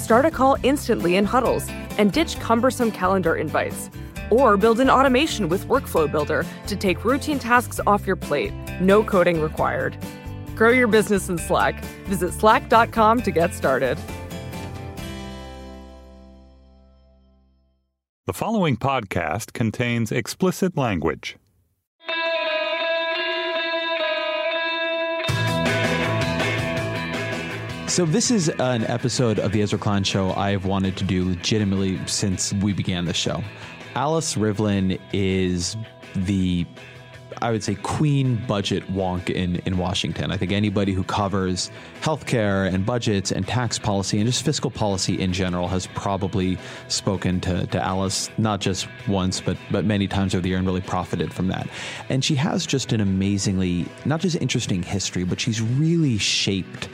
[0.00, 1.68] Start a call instantly in huddles
[1.98, 3.90] and ditch cumbersome calendar invites.
[4.30, 8.52] Or build an automation with Workflow Builder to take routine tasks off your plate.
[8.80, 9.98] No coding required.
[10.56, 11.84] Grow your business in Slack.
[12.06, 13.98] Visit slack.com to get started.
[18.26, 21.36] The following podcast contains explicit language.
[27.90, 31.98] So, this is an episode of The Ezra Klein Show I've wanted to do legitimately
[32.06, 33.42] since we began the show.
[33.96, 35.76] Alice Rivlin is
[36.14, 36.66] the
[37.42, 40.30] I would say queen budget wonk in, in Washington.
[40.30, 45.20] I think anybody who covers healthcare and budgets and tax policy and just fiscal policy
[45.20, 50.32] in general has probably spoken to, to Alice not just once but but many times
[50.34, 51.68] over the year and really profited from that.
[52.08, 56.88] And she has just an amazingly not just interesting history, but she's really shaped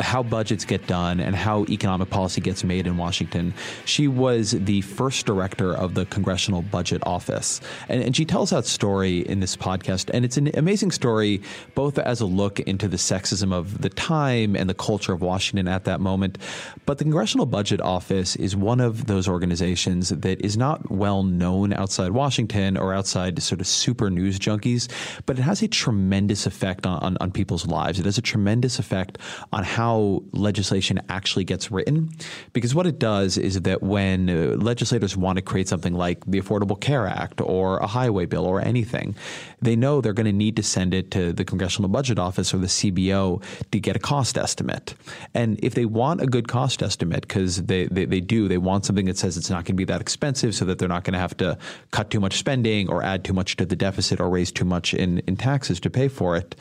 [0.00, 3.54] how budgets get done and how economic policy gets made in Washington.
[3.84, 7.60] She was the first director of the Congressional Budget Office.
[7.88, 10.10] And, and, she tells that story in this podcast.
[10.12, 11.40] And it's an amazing story,
[11.74, 15.68] both as a look into the sexism of the time and the culture of Washington
[15.68, 16.38] at that moment.
[16.84, 21.72] But the Congressional Budget Office is one of those organizations that is not well known
[21.72, 24.88] outside Washington or outside sort of super news junkies,
[25.26, 27.98] but it has a tremendous effect on, on, on people's lives.
[28.00, 29.18] It has a tremendous effect
[29.52, 32.10] on how how legislation actually gets written.
[32.52, 34.34] Because what it does is that when uh,
[34.70, 38.60] legislators want to create something like the Affordable Care Act or a highway bill or
[38.60, 39.16] anything,
[39.62, 42.58] they know they're going to need to send it to the Congressional Budget Office or
[42.58, 44.94] the CBO to get a cost estimate.
[45.32, 48.84] And if they want a good cost estimate, because they, they, they do, they want
[48.84, 51.14] something that says it's not going to be that expensive so that they're not going
[51.14, 51.56] to have to
[51.92, 54.92] cut too much spending or add too much to the deficit or raise too much
[54.92, 56.54] in, in taxes to pay for it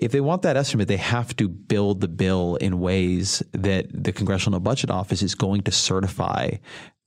[0.00, 4.12] if they want that estimate, they have to build the bill in ways that the
[4.12, 6.52] Congressional Budget Office is going to certify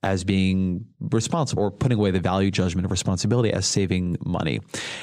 [0.04, 4.60] as being responsible or putting away the value judgment of responsibility as saving money.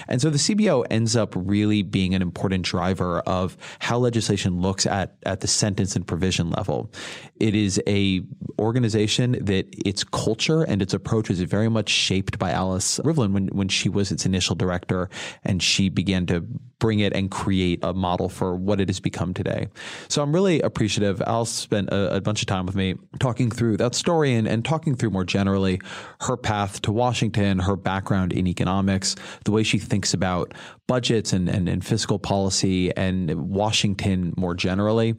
[0.08, 4.86] And so the CBO ends up really being an important driver of how legislation looks
[4.86, 6.92] at, at the sentence and provision level.
[7.40, 8.22] It is a
[8.60, 13.48] organization that its culture and its approach is very much shaped by Alice Rivlin when,
[13.48, 15.10] when she was its initial director
[15.44, 16.42] and she began to
[16.82, 19.68] bring it and create a model for what it has become today.
[20.10, 21.22] So I'm really appreciative.
[21.22, 24.66] Alice spent a, a bunch of time with me talking through that story and, and
[24.66, 25.80] talking through more generally
[26.22, 29.16] her path to Washington, her background in economics,
[29.46, 30.54] the way she thinks about
[30.88, 35.16] budgets and, and, and fiscal policy and Washington more generally.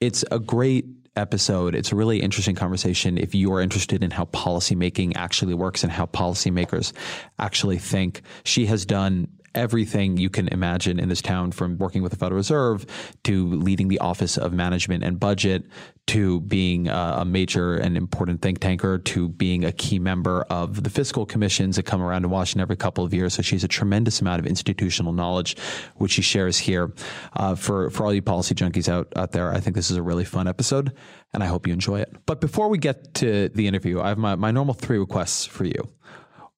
[0.00, 1.74] It's a great episode.
[1.74, 5.90] It's a really interesting conversation if you are interested in how policymaking actually works and
[5.90, 6.92] how policymakers
[7.38, 8.22] actually think.
[8.44, 12.36] She has done everything you can imagine in this town from working with the Federal
[12.36, 12.86] Reserve
[13.24, 15.64] to leading the Office of Management and Budget
[16.08, 20.90] to being a major and important think tanker to being a key member of the
[20.90, 23.34] fiscal commissions that come around to Washington every couple of years.
[23.34, 25.56] So she has a tremendous amount of institutional knowledge,
[25.96, 26.92] which she shares here.
[27.32, 30.02] Uh, for, for all you policy junkies out, out there, I think this is a
[30.02, 30.92] really fun episode
[31.32, 32.14] and I hope you enjoy it.
[32.24, 35.64] But before we get to the interview, I have my, my normal three requests for
[35.64, 35.88] you.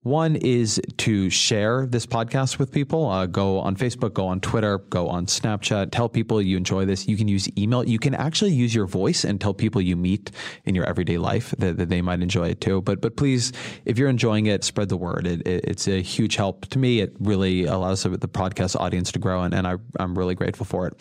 [0.05, 3.11] One is to share this podcast with people.
[3.11, 5.91] Uh, go on Facebook, go on Twitter, go on Snapchat.
[5.91, 7.09] Tell people you enjoy this.
[7.09, 7.85] You can use email.
[7.85, 10.31] You can actually use your voice and tell people you meet
[10.65, 12.81] in your everyday life that, that they might enjoy it too.
[12.81, 13.53] But but please,
[13.87, 15.27] if you're enjoying it, spread the word.
[15.27, 17.01] It, it, it's a huge help to me.
[17.01, 20.87] It really allows the podcast audience to grow, and, and I, I'm really grateful for
[20.87, 20.95] it.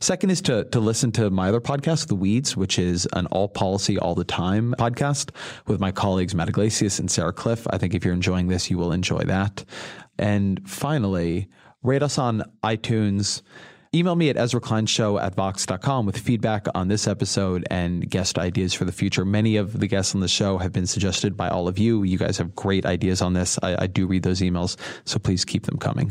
[0.00, 3.48] Second is to to listen to my other podcast, The Weeds, which is an all
[3.48, 5.30] policy all the time podcast
[5.66, 7.66] with my colleagues Matt Yglesias and Sarah Kliff.
[7.70, 9.64] I think if you're enjoying this, you will enjoy that.
[10.18, 11.48] And finally,
[11.82, 13.42] rate us on iTunes
[13.94, 18.86] Email me at EzraKleinShow at Vox.com with feedback on this episode and guest ideas for
[18.86, 19.22] the future.
[19.22, 22.02] Many of the guests on the show have been suggested by all of you.
[22.02, 23.58] You guys have great ideas on this.
[23.62, 26.10] I, I do read those emails, so please keep them coming.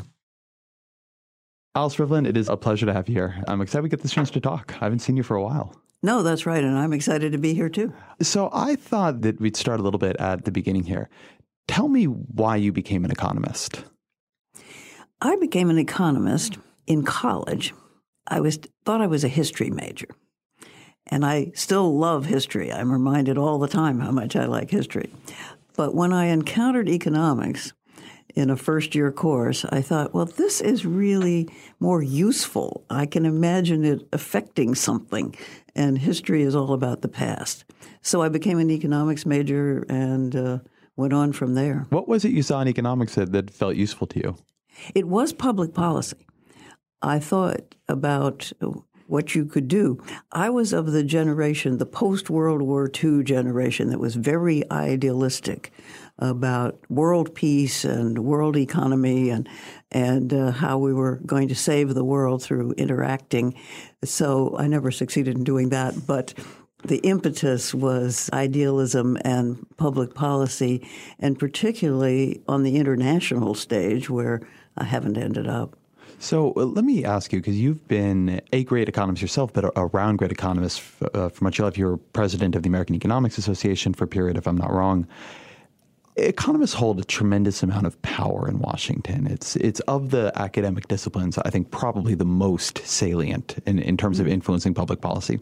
[1.73, 3.43] Alice Rivlin, it is a pleasure to have you here.
[3.47, 4.75] I'm excited we get this chance to talk.
[4.79, 5.75] I haven't seen you for a while.
[6.03, 6.63] No, that's right.
[6.63, 7.91] And I'm excited to be here too.
[8.21, 11.09] So I thought that we'd start a little bit at the beginning here.
[11.71, 13.85] Tell me why you became an economist.
[15.21, 17.73] I became an economist in college.
[18.27, 20.09] I was thought I was a history major.
[21.07, 22.73] And I still love history.
[22.73, 25.13] I'm reminded all the time how much I like history.
[25.77, 27.71] But when I encountered economics
[28.35, 31.47] in a first year course, I thought, well, this is really
[31.79, 32.83] more useful.
[32.89, 35.37] I can imagine it affecting something.
[35.73, 37.63] And history is all about the past.
[38.01, 40.59] So I became an economics major and uh,
[41.01, 41.87] went on from there.
[41.89, 44.37] What was it you saw in economics that, that felt useful to you?
[44.95, 46.25] It was public policy.
[47.01, 48.51] I thought about
[49.07, 50.01] what you could do.
[50.31, 55.73] I was of the generation, the post World War II generation, that was very idealistic
[56.17, 59.49] about world peace and world economy and
[59.91, 63.53] and uh, how we were going to save the world through interacting.
[64.03, 66.33] So I never succeeded in doing that, but
[66.83, 70.87] the impetus was idealism and public policy,
[71.19, 74.41] and particularly on the international stage where
[74.77, 75.75] I haven't ended up.
[76.19, 80.17] So uh, let me ask you, because you've been a great economist yourself, but around
[80.17, 80.81] great economists
[81.13, 81.77] uh, for much of your life.
[81.77, 85.07] You were president of the American Economics Association for a period, if I'm not wrong.
[86.17, 89.25] Economists hold a tremendous amount of power in Washington.
[89.25, 94.19] It's it's of the academic disciplines, I think, probably the most salient in, in terms
[94.19, 94.33] of mm-hmm.
[94.33, 95.39] influencing public policy.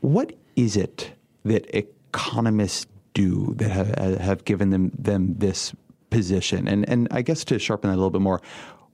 [0.00, 1.12] What is it
[1.44, 5.72] that economists do that have, have given them them this
[6.10, 6.66] position?
[6.66, 8.42] And and I guess to sharpen that a little bit more,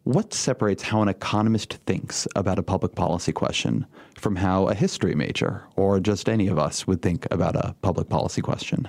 [0.05, 3.87] what separates how an economist thinks about a public policy question
[4.19, 8.11] from how a history major or just any of us would think about a public
[8.11, 8.87] policy question?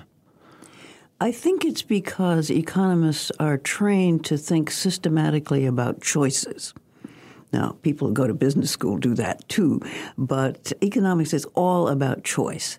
[1.18, 6.74] I think it's because economists are trained to think systematically about choices.
[7.52, 9.80] Now, people who go to business school do that too,
[10.18, 12.78] but economics is all about choice.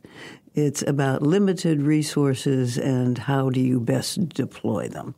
[0.55, 5.15] It's about limited resources and how do you best deploy them.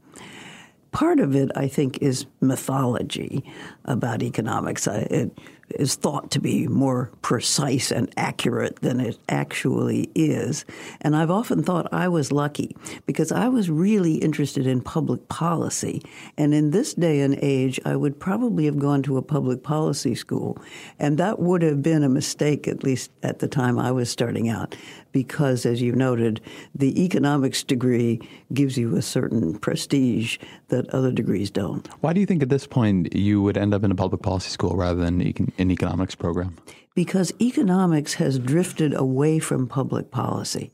[0.92, 3.44] Part of it, I think, is mythology
[3.86, 4.88] about economics.
[4.88, 5.32] It,
[5.72, 10.66] is thought to be more precise and accurate than it actually is.
[11.02, 12.76] And I've often thought I was lucky
[13.06, 16.02] because I was really interested in public policy.
[16.38, 20.16] And in this day and age, I would probably have gone to a public policy
[20.16, 20.58] school.
[20.98, 24.50] And that would have been a mistake, at least at the time I was starting
[24.50, 24.76] out,
[25.12, 26.42] because, as you noted,
[26.74, 28.20] the economics degree
[28.54, 30.38] gives you a certain prestige
[30.70, 31.88] that other degrees don't.
[32.02, 34.50] Why do you think at this point you would end up in a public policy
[34.50, 35.22] school rather than
[35.58, 36.56] an economics program?
[36.96, 40.72] Because economics has drifted away from public policy.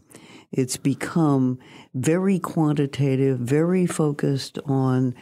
[0.52, 1.60] It's become
[1.94, 5.14] very quantitative, very focused on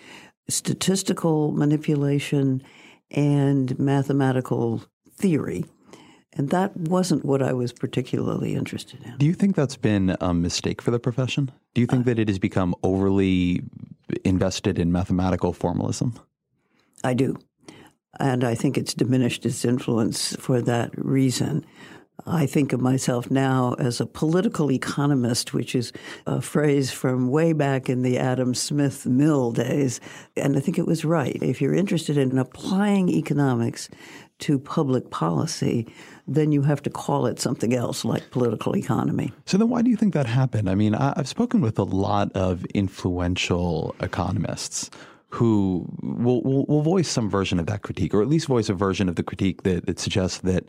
[0.50, 2.62] statistical manipulation
[3.12, 4.83] and mathematical
[5.15, 5.65] theory.
[6.35, 9.18] And that wasn't what I was particularly interested in.
[9.18, 11.51] Do you think that's been a mistake for the profession?
[11.74, 13.62] Do you think uh, that it has become overly
[14.24, 16.19] invested in mathematical formalism?
[17.03, 17.38] I do.
[18.19, 21.65] And I think it's diminished its influence for that reason.
[22.27, 25.91] I think of myself now as a political economist, which is
[26.27, 30.00] a phrase from way back in the Adam Smith Mill days.
[30.38, 31.38] And I think it was right.
[31.41, 33.89] If you're interested in applying economics
[34.43, 35.88] to public policy,
[36.27, 39.31] then you have to call it something else like political economy.
[39.45, 40.69] So then why do you think that happened?
[40.69, 44.89] I mean, I've spoken with a lot of influential economists
[45.29, 48.73] who will, will, will voice some version of that critique, or at least voice a
[48.73, 50.65] version of the critique that, that suggests that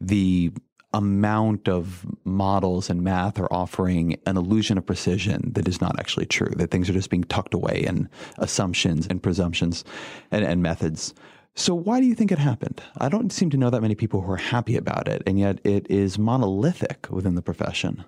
[0.00, 0.50] the
[0.94, 6.24] amount of models and math are offering an illusion of precision that is not actually
[6.24, 8.08] true, that things are just being tucked away in
[8.38, 9.84] assumptions and presumptions
[10.30, 11.12] and, and methods.
[11.56, 12.82] So, why do you think it happened?
[12.98, 15.60] I don't seem to know that many people who are happy about it, and yet
[15.64, 18.04] it is monolithic within the profession.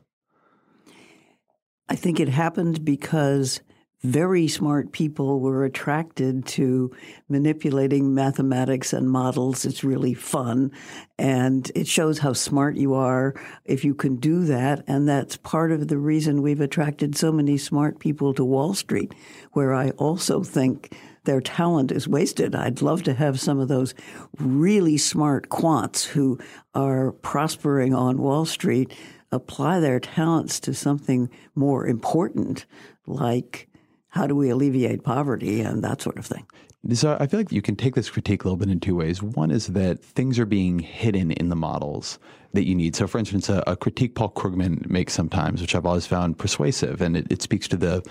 [1.89, 3.61] I think it happened because
[4.03, 6.95] very smart people were attracted to
[7.29, 9.65] manipulating mathematics and models.
[9.65, 10.71] It's really fun
[11.19, 13.35] and it shows how smart you are
[13.65, 14.85] if you can do that.
[14.87, 19.15] And that's part of the reason we've attracted so many smart people to Wall Street,
[19.53, 20.95] where I also think
[21.27, 22.55] their talent is wasted.
[22.55, 23.95] I'd love to have some of those
[24.39, 26.39] really smart quants who
[26.75, 28.95] are prospering on Wall Street
[29.31, 32.65] apply their talents to something more important
[33.07, 33.69] like
[34.09, 36.47] how do we alleviate poverty and that sort of thing.
[36.93, 39.23] So I feel like you can take this critique a little bit in two ways.
[39.23, 42.19] One is that things are being hidden in the models
[42.57, 42.97] that you need.
[42.97, 47.01] So, for instance, a, a critique Paul Krugman makes sometimes, which I've always found persuasive,
[47.01, 48.03] and it, it, speaks to the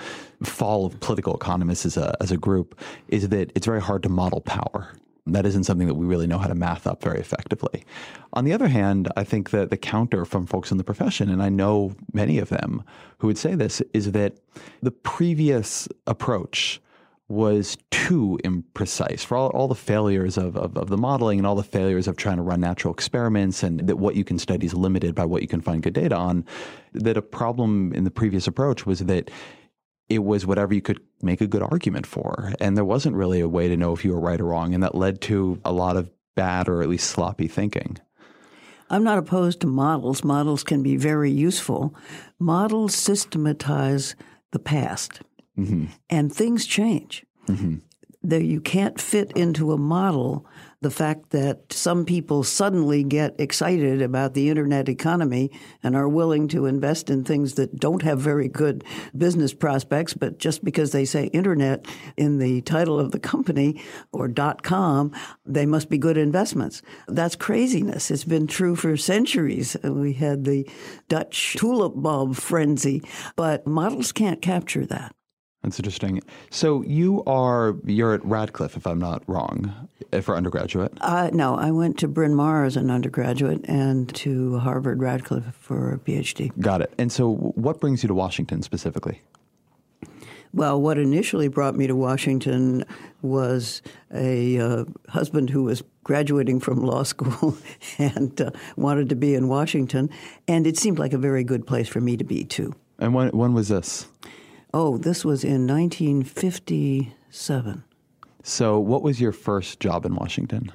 [0.43, 4.09] fall of political economists as a, as a group, is that it's very hard to
[4.09, 4.93] model power.
[5.27, 7.83] That isn't something that we really know how to math up very effectively.
[8.33, 11.41] On the other hand, I think that the counter from folks in the profession, and
[11.41, 12.83] I know many of them
[13.17, 14.37] who would say this, is that
[14.83, 16.79] the previous approach
[17.27, 21.55] was too imprecise for all, all the failures of, of, of, the modeling and all
[21.55, 24.75] the failures of trying to run natural experiments and that what you can study is
[24.75, 26.45] limited by what you can find good data on.
[26.93, 29.31] That a problem in the previous approach was that
[30.07, 32.53] it was whatever you could make a good argument for.
[32.59, 34.75] And there wasn't really a way to know if you were right or wrong.
[34.75, 37.97] And that led to a lot of bad or at least sloppy thinking.
[38.89, 40.23] I'm not opposed to models.
[40.23, 41.95] Models can be very useful.
[42.37, 44.15] Models systematize
[44.51, 45.21] the past.
[45.57, 45.85] Mm-hmm.
[46.09, 47.25] And things change.
[47.47, 47.75] Mm-hmm.
[48.23, 50.47] There, you can't fit into a model
[50.81, 55.51] the fact that some people suddenly get excited about the internet economy
[55.83, 58.83] and are willing to invest in things that don't have very good
[59.15, 61.85] business prospects, but just because they say internet
[62.17, 63.79] in the title of the company
[64.11, 65.11] or dot .com,
[65.45, 66.81] they must be good investments.
[67.07, 68.09] That's craziness.
[68.09, 69.77] It's been true for centuries.
[69.83, 70.67] We had the
[71.09, 73.03] Dutch tulip bulb frenzy,
[73.35, 75.15] but models can't capture that.
[75.65, 76.21] That's interesting.
[76.51, 80.93] So you are you're at Radcliffe, if I'm not wrong, eh, for undergraduate.
[81.01, 85.91] Uh, no, I went to Bryn Mawr as an undergraduate and to Harvard Radcliffe for
[85.91, 86.51] a PhD.
[86.59, 86.93] Got it.
[86.99, 89.23] And so, what brings you to Washington specifically?
[90.53, 92.85] Well, what initially brought me to Washington
[93.23, 93.81] was
[94.13, 97.57] a uh, husband who was graduating from law school
[97.97, 100.11] and uh, wanted to be in Washington,
[100.47, 102.71] and it seemed like a very good place for me to be too.
[102.99, 104.07] And when when was this?
[104.77, 107.83] Oh, this was in 1957.
[108.43, 110.69] So, what was your first job in Washington?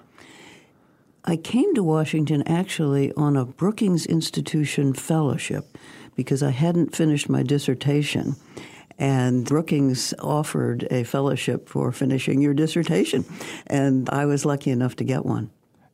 [1.26, 5.76] I came to Washington actually on a Brookings Institution fellowship
[6.16, 8.37] because I hadn't finished my dissertation.
[8.99, 13.26] And Brookings offered a fellowship for finishing your dissertation.
[13.66, 15.50] And I was lucky enough to get one.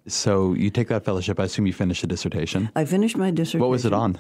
[0.07, 1.41] So you take that fellowship.
[1.41, 2.71] I assume you finished a dissertation.
[2.77, 3.63] I finished my dissertation.
[3.63, 4.17] What was it on?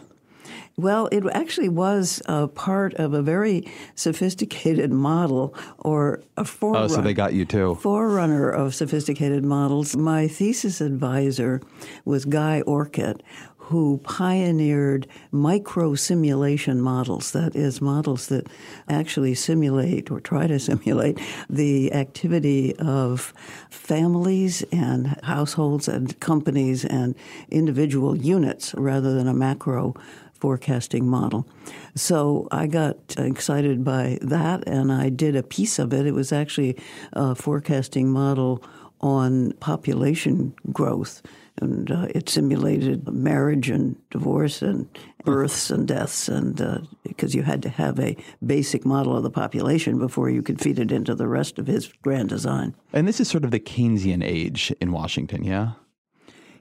[0.78, 6.85] Well, it actually was a part of a very sophisticated model or a forerunner.
[6.85, 7.76] Oh, so they got you too.
[7.76, 9.97] Forerunner of sophisticated models.
[9.97, 11.62] My thesis advisor
[12.04, 13.23] was Guy Orcutt,
[13.56, 17.33] who pioneered micro simulation models.
[17.33, 18.47] That is, models that
[18.87, 21.18] actually simulate or try to simulate
[21.49, 23.33] the activity of
[23.71, 27.14] families and households and companies and
[27.49, 29.95] individual units rather than a macro
[30.40, 31.47] forecasting model.
[31.95, 36.07] So I got excited by that and I did a piece of it.
[36.07, 36.76] It was actually
[37.12, 38.62] a forecasting model
[39.00, 41.23] on population growth.
[41.59, 44.87] And uh, it simulated marriage and divorce and
[45.25, 48.14] births and deaths, and uh, because you had to have a
[48.45, 51.90] basic model of the population before you could feed it into the rest of his
[52.02, 52.75] grand design.
[52.93, 55.73] And this is sort of the Keynesian age in Washington, yeah?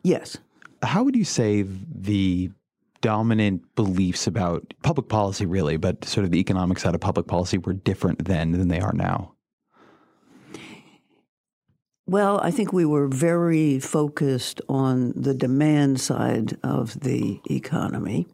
[0.02, 0.38] Yes.
[0.82, 2.52] How would you say the
[3.06, 7.60] dominant beliefs about public policy, really, but sort of the economic side of public policy
[7.60, 9.32] were different then than they are now?
[12.08, 18.26] Well, I think we were very focused on the demand side of the economy,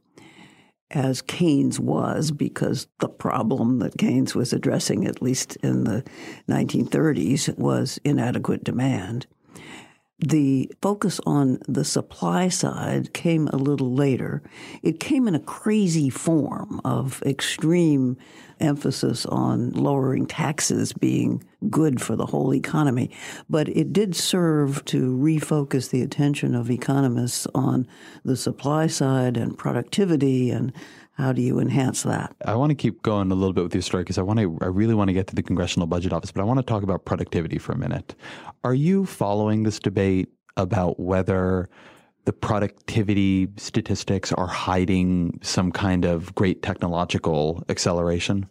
[0.89, 6.01] as Keynes was, because the problem that Keynes was addressing, at least in the
[6.49, 9.27] 1930s, was inadequate demand.
[10.23, 14.43] The focus on the supply side came a little later.
[14.83, 18.17] It came in a crazy form of extreme
[18.59, 23.09] emphasis on lowering taxes being good for the whole economy.
[23.49, 27.87] But it did serve to refocus the attention of economists on
[28.23, 30.71] the supply side and productivity and
[31.13, 32.35] how do you enhance that?
[32.45, 34.57] I want to keep going a little bit with your story because I want to.
[34.61, 36.83] I really want to get to the Congressional Budget Office, but I want to talk
[36.83, 38.15] about productivity for a minute.
[38.63, 41.69] Are you following this debate about whether
[42.25, 48.47] the productivity statistics are hiding some kind of great technological acceleration?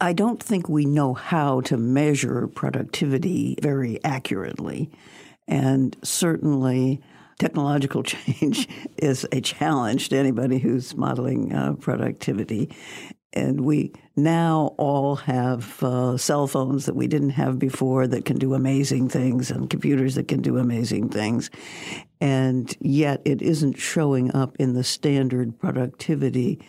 [0.00, 4.90] I don't think we know how to measure productivity very accurately.
[5.48, 7.00] And certainly,
[7.38, 12.74] technological change is a challenge to anybody who's modeling uh, productivity.
[13.32, 18.38] And we now all have uh, cell phones that we didn't have before that can
[18.38, 21.50] do amazing things and computers that can do amazing things.
[22.18, 26.60] And yet it isn't showing up in the standard productivity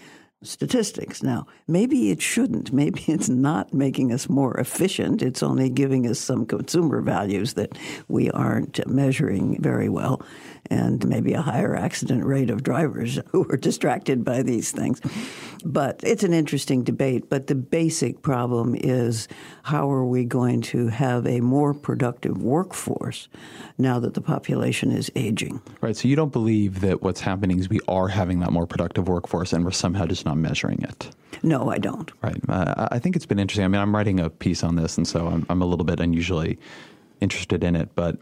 [0.44, 1.24] statistics.
[1.24, 2.72] Now, maybe it shouldn't.
[2.72, 5.22] Maybe it's not making us more efficient.
[5.22, 7.78] It's only giving us some consumer values that
[8.08, 10.22] we aren't measuring very well,
[10.70, 15.02] and maybe a higher accident rate of drivers who are distracted by these things.
[15.66, 17.30] But it's an interesting debate.
[17.30, 19.28] But the basic problem is
[19.64, 23.28] how are we going to have a more productive workforce
[23.78, 25.62] now that the population is aging?
[25.82, 25.96] Right.
[25.96, 29.52] So you don't believe that what's happening is we are having that more productive workforce
[29.52, 31.10] and we're somehow just not measuring it.
[31.44, 32.12] No, I don't.
[32.22, 32.42] Right.
[32.50, 33.66] Uh, I think it's been interesting.
[33.66, 36.00] I mean, I'm writing a piece on this, and so I'm, I'm a little bit
[36.00, 36.58] unusually
[37.22, 38.18] interested in it, but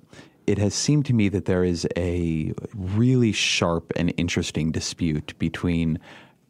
[0.48, 6.00] it has seemed to me that there is a really sharp and interesting dispute between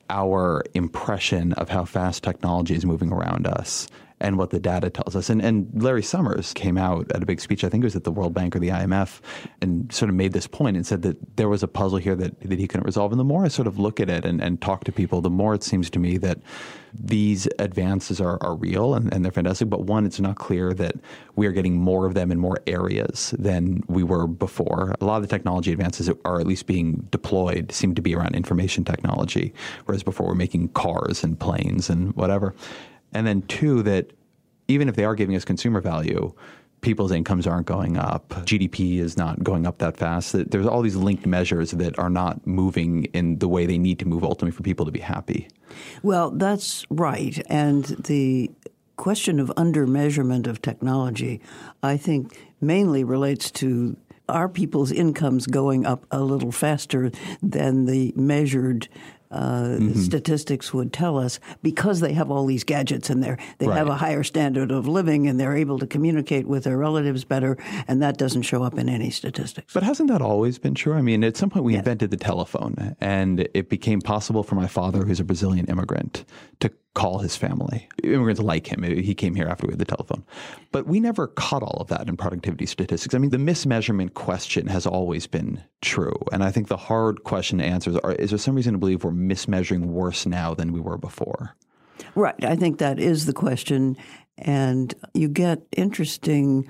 [0.09, 3.87] our impression of how fast technology is moving around us
[4.19, 5.29] and what the data tells us.
[5.29, 8.05] And, and Larry Summers came out at a big speech, I think it was at
[8.05, 9.19] the World Bank or the IMF,
[9.61, 12.39] and sort of made this point and said that there was a puzzle here that,
[12.41, 13.11] that he couldn't resolve.
[13.11, 15.29] And the more I sort of look at it and, and talk to people, the
[15.29, 16.39] more it seems to me that
[16.97, 19.69] these advances are, are real and, and they're fantastic.
[19.69, 20.95] But one, it's not clear that
[21.35, 24.95] we are getting more of them in more areas than we were before.
[25.01, 28.15] A lot of the technology advances that are at least being deployed seem to be
[28.15, 29.53] around information technology,
[29.85, 32.55] whereas before we're making cars and planes and whatever.
[33.15, 34.11] And then two, that
[34.67, 36.33] even if they are giving us consumer value,
[36.81, 38.29] people's incomes aren't going up.
[38.29, 40.33] GDP is not going up that fast.
[40.51, 44.05] There's all these linked measures that are not moving in the way they need to
[44.05, 45.47] move ultimately for people to be happy.
[46.03, 47.41] Well, that's right.
[47.49, 48.51] And the
[48.97, 51.41] question of under measurement of technology,
[51.81, 58.13] I think, mainly relates to are people's incomes going up a little faster than the
[58.15, 58.87] measured
[59.31, 59.99] uh, mm-hmm.
[59.99, 63.37] statistics would tell us because they have all these gadgets in there.
[63.57, 63.77] They right.
[63.77, 67.57] have a higher standard of living and they're able to communicate with their relatives better,
[67.87, 69.73] and that doesn't show up in any statistics.
[69.73, 70.93] But hasn't that always been true?
[70.93, 71.79] I mean, at some point we yes.
[71.79, 76.25] invented the telephone, and it became possible for my father, who's a Brazilian immigrant,
[76.59, 77.87] to call his family.
[78.03, 78.81] Immigrants like him.
[78.81, 80.23] He came here after we had the telephone.
[80.71, 83.13] But we never caught all of that in productivity statistics.
[83.13, 86.17] I mean, the mismeasurement question has always been true.
[86.31, 88.79] And I think the hard question to answer is, are, is there some reason to
[88.79, 91.55] believe we're mismeasuring worse now than we were before?
[92.15, 92.43] Right.
[92.43, 93.97] I think that is the question.
[94.37, 96.69] And you get interesting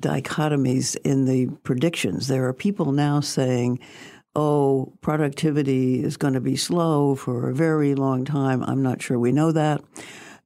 [0.00, 2.28] dichotomies in the predictions.
[2.28, 3.78] There are people now saying,
[4.34, 8.62] oh, productivity is going to be slow for a very long time.
[8.62, 9.82] I'm not sure we know that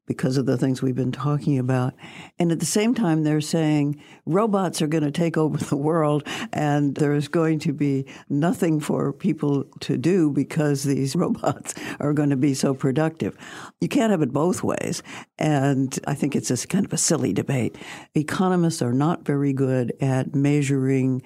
[0.07, 1.94] because of the things we've been talking about.
[2.38, 6.27] And at the same time, they're saying robots are going to take over the world
[6.53, 12.31] and there's going to be nothing for people to do because these robots are going
[12.31, 13.37] to be so productive.
[13.81, 15.03] You can't have it both ways.
[15.38, 17.77] And I think it's just kind of a silly debate.
[18.14, 21.23] Economists are not very good at measuring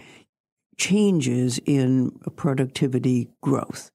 [0.78, 3.90] changes in productivity growth.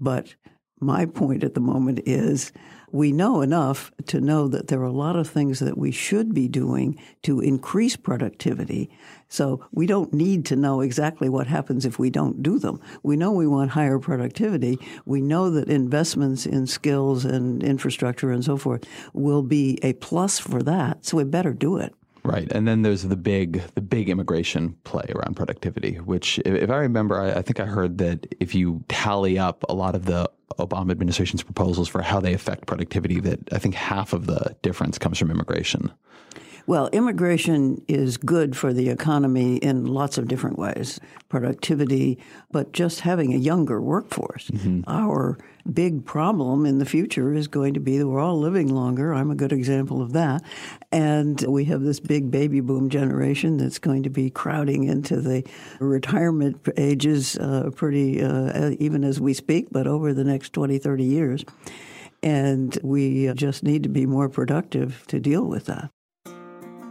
[0.00, 0.34] But
[0.80, 2.52] my point at the moment is
[2.90, 6.34] we know enough to know that there are a lot of things that we should
[6.34, 8.90] be doing to increase productivity.
[9.28, 12.80] So we don't need to know exactly what happens if we don't do them.
[13.02, 14.78] We know we want higher productivity.
[15.06, 20.38] We know that investments in skills and infrastructure and so forth will be a plus
[20.38, 21.06] for that.
[21.06, 21.94] So we better do it.
[22.24, 26.76] Right, and then there's the big the big immigration play around productivity, which, if I
[26.76, 30.30] remember, I, I think I heard that if you tally up a lot of the
[30.58, 34.98] Obama administration's proposals for how they affect productivity, that I think half of the difference
[34.98, 35.90] comes from immigration.
[36.66, 41.00] Well, immigration is good for the economy in lots of different ways.
[41.28, 42.18] Productivity,
[42.50, 44.48] but just having a younger workforce.
[44.48, 44.82] Mm-hmm.
[44.86, 45.38] Our
[45.72, 49.14] big problem in the future is going to be that we're all living longer.
[49.14, 50.42] I'm a good example of that.
[50.90, 55.44] And we have this big baby boom generation that's going to be crowding into the
[55.80, 61.04] retirement ages uh, pretty, uh, even as we speak, but over the next 20, 30
[61.04, 61.44] years.
[62.22, 65.90] And we just need to be more productive to deal with that.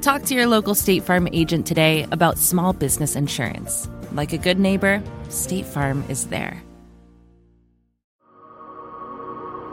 [0.00, 3.88] Talk to your local State Farm agent today about small business insurance.
[4.12, 6.62] Like a good neighbor, State Farm is there.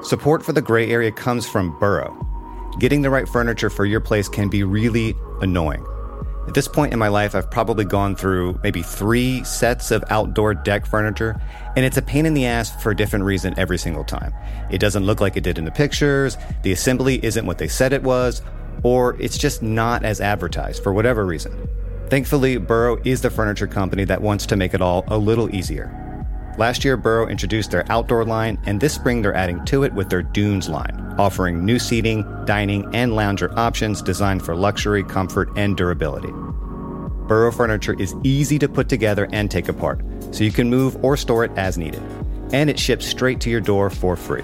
[0.02, 2.12] Support for the gray area comes from Burrow.
[2.80, 5.86] Getting the right furniture for your place can be really annoying.
[6.48, 10.56] At this point in my life, I've probably gone through maybe three sets of outdoor
[10.56, 11.40] deck furniture,
[11.76, 14.34] and it's a pain in the ass for a different reason every single time.
[14.72, 17.94] It doesn't look like it did in the pictures, the assembly isn't what they said
[17.94, 18.42] it was,
[18.86, 21.68] or it's just not as advertised for whatever reason.
[22.08, 25.90] Thankfully, Burrow is the furniture company that wants to make it all a little easier.
[26.60, 30.10] Last year, Burrow introduced their outdoor line, and this spring they're adding to it with
[30.10, 35.76] their Dunes line, offering new seating, dining, and lounger options designed for luxury, comfort, and
[35.76, 36.32] durability.
[37.28, 41.18] Burrow furniture is easy to put together and take apart, so you can move or
[41.18, 42.04] store it as needed.
[42.54, 44.44] And it ships straight to your door for free.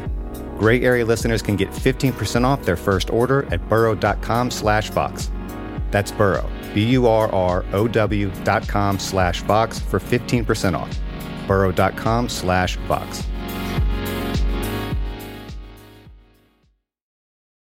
[0.62, 5.32] Gray Area listeners can get 15% off their first order at burrow.com slash Vox.
[5.89, 11.00] That's Burrow, B-U-R-R-O-W dot com slash Vox for 15% off
[11.47, 13.24] burrow.com slash Vox.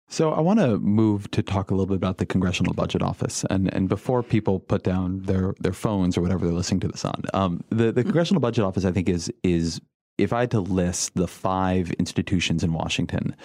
[0.10, 3.46] So I want to move to talk a little bit about the Congressional Budget Office,
[3.52, 7.06] and and before people put down their their phones or whatever they're listening to this
[7.06, 9.80] on, um, the the Congressional Budget Office I think is is
[10.18, 13.36] if I had to list the five institutions in Washington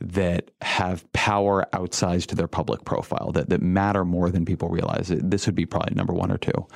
[0.00, 5.08] that have power outsized to their public profile that that matter more than people realize,
[5.08, 6.66] this would be probably number one or two,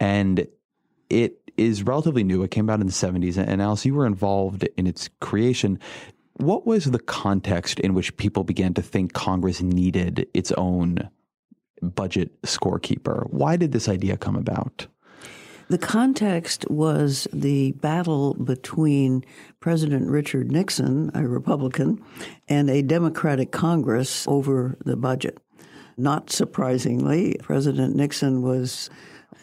[0.00, 0.46] and
[1.10, 2.42] it is relatively new.
[2.42, 3.36] It came out in the 70s.
[3.36, 5.78] And Alice, you were involved in its creation.
[6.34, 11.08] What was the context in which people began to think Congress needed its own
[11.80, 13.30] budget scorekeeper?
[13.30, 14.86] Why did this idea come about?
[15.68, 19.24] The context was the battle between
[19.60, 22.02] President Richard Nixon, a Republican,
[22.48, 25.38] and a Democratic Congress over the budget.
[25.96, 28.90] Not surprisingly, President Nixon was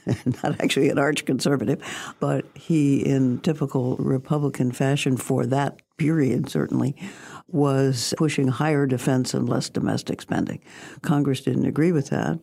[0.43, 1.81] not actually an arch conservative,
[2.19, 6.95] but he, in typical Republican fashion for that period, certainly,
[7.47, 10.59] was pushing higher defense and less domestic spending.
[11.01, 12.39] Congress didn't agree with that.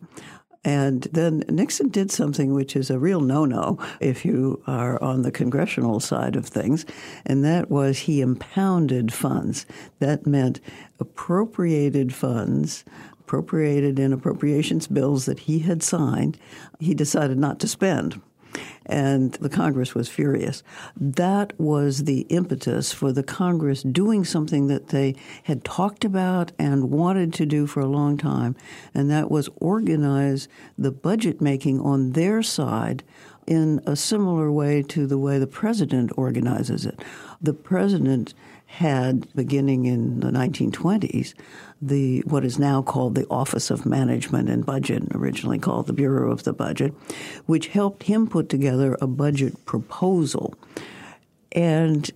[0.63, 5.21] And then Nixon did something which is a real no no if you are on
[5.21, 6.85] the congressional side of things,
[7.25, 9.65] and that was he impounded funds.
[9.99, 10.59] That meant
[10.99, 12.83] appropriated funds
[13.29, 16.35] appropriated in appropriations bills that he had signed,
[16.79, 18.19] he decided not to spend.
[18.89, 20.63] And the Congress was furious.
[20.99, 26.89] That was the impetus for the Congress doing something that they had talked about and
[26.89, 28.55] wanted to do for a long time,
[28.95, 33.03] and that was organize the budget making on their side
[33.49, 37.01] in a similar way to the way the president organizes it.
[37.41, 38.35] The president
[38.67, 41.33] had, beginning in the 1920s,
[41.81, 46.31] the what is now called the Office of Management and Budget, originally called the Bureau
[46.31, 46.93] of the Budget,
[47.47, 50.53] which helped him put together a budget proposal.
[51.51, 52.11] And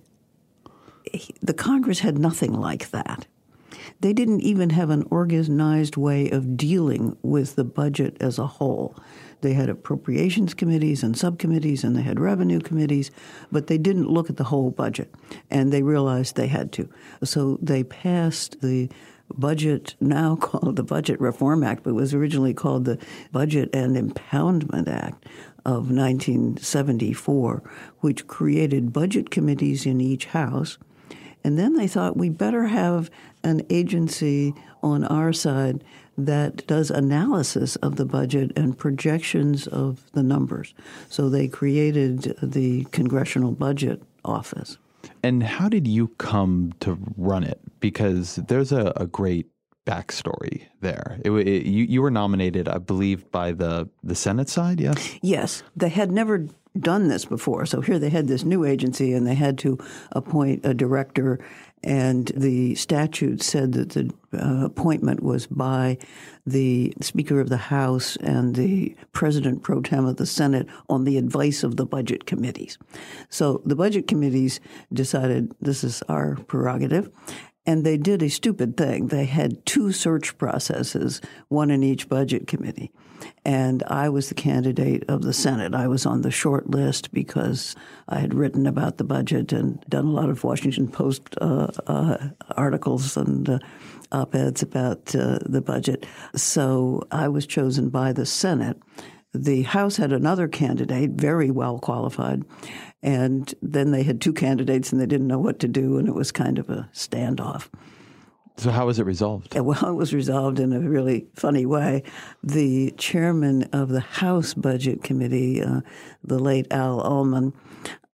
[1.12, 3.26] he, the Congress had nothing like that.
[4.00, 8.94] They didn't even have an organized way of dealing with the budget as a whole.
[9.44, 13.10] They had appropriations committees and subcommittees, and they had revenue committees,
[13.52, 15.14] but they didn't look at the whole budget,
[15.50, 16.88] and they realized they had to.
[17.22, 18.88] So they passed the
[19.34, 22.98] budget, now called the Budget Reform Act, but was originally called the
[23.32, 25.26] Budget and Impoundment Act
[25.66, 27.62] of 1974,
[28.00, 30.78] which created budget committees in each house.
[31.44, 33.10] And then they thought we better have
[33.42, 35.84] an agency on our side
[36.16, 40.74] that does analysis of the budget and projections of the numbers.
[41.08, 44.78] So they created the Congressional Budget Office.
[45.22, 47.60] And how did you come to run it?
[47.80, 49.46] Because there's a, a great
[49.86, 51.20] backstory there.
[51.24, 55.18] It, it, you, you were nominated, I believe, by the, the Senate side, yes?
[55.20, 55.62] Yes.
[55.76, 56.46] They had never
[56.78, 57.66] done this before.
[57.66, 59.78] So here they had this new agency and they had to
[60.12, 61.38] appoint a director
[61.84, 65.98] and the statute said that the uh, appointment was by
[66.46, 71.18] the Speaker of the House and the President pro tem of the Senate on the
[71.18, 72.78] advice of the budget committees.
[73.28, 74.60] So the budget committees
[74.94, 77.10] decided this is our prerogative.
[77.66, 79.08] And they did a stupid thing.
[79.08, 82.92] They had two search processes, one in each budget committee
[83.44, 85.74] and I was the candidate of the Senate.
[85.74, 87.76] I was on the short list because
[88.08, 92.28] I had written about the budget and done a lot of Washington Post uh, uh,
[92.56, 93.58] articles and uh,
[94.12, 96.06] op eds about uh, the budget.
[96.34, 98.78] So I was chosen by the Senate.
[99.32, 102.44] The House had another candidate, very well qualified,
[103.02, 106.14] and then they had two candidates and they didn't know what to do, and it
[106.14, 107.68] was kind of a standoff.
[108.56, 109.54] So, how was it resolved?
[109.58, 112.04] Well, it was resolved in a really funny way.
[112.42, 115.80] The chairman of the House Budget Committee, uh,
[116.22, 117.52] the late Al Ullman,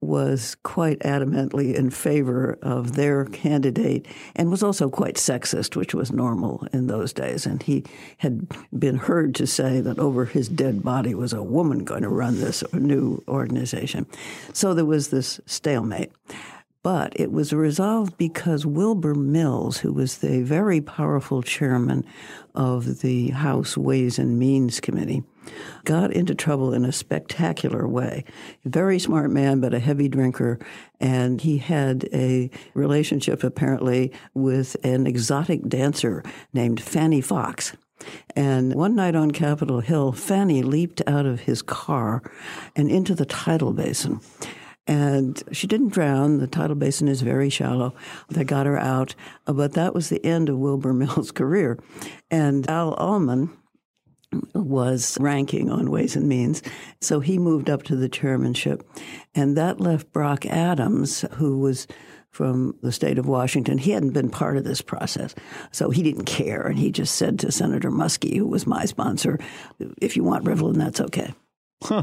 [0.01, 6.13] was quite adamantly in favor of their candidate and was also quite sexist, which was
[6.13, 7.45] normal in those days.
[7.45, 7.85] And he
[8.19, 8.47] had
[8.79, 12.39] been heard to say that over his dead body was a woman going to run
[12.39, 14.07] this new organization.
[14.53, 16.13] So there was this stalemate.
[16.89, 22.03] But it was resolved because Wilbur Mills, who was the very powerful chairman
[22.55, 25.23] of the House Ways and Means Committee,
[25.85, 28.25] got into trouble in a spectacular way.
[28.65, 30.59] Very smart man, but a heavy drinker.
[30.99, 36.23] And he had a relationship apparently with an exotic dancer
[36.55, 37.77] named Fanne Foxe.
[38.35, 42.23] And one night on Capitol Hill, Fanne leaped out of his car
[42.75, 44.23] and into the tidal basin.
[44.89, 46.39] And she didn't drown.
[46.39, 47.95] The tidal basin is very shallow.
[48.29, 49.15] They got her out.
[49.45, 51.79] But that was the end of Wilbur Mills' career.
[52.31, 53.51] And Al Ullman,
[54.55, 56.63] was ranking on Ways and Means.
[57.01, 58.87] So he moved up to the chairmanship.
[59.35, 61.87] And that left Brock Adams, who was
[62.31, 63.79] from the state of Washington.
[63.79, 65.35] He hadn't been part of this process,
[65.73, 66.67] so he didn't care.
[66.67, 69.39] And he just said to Senator Muskie, who was my sponsor,
[70.01, 71.33] if you want Rivlin, that's okay.
[71.83, 72.03] Huh.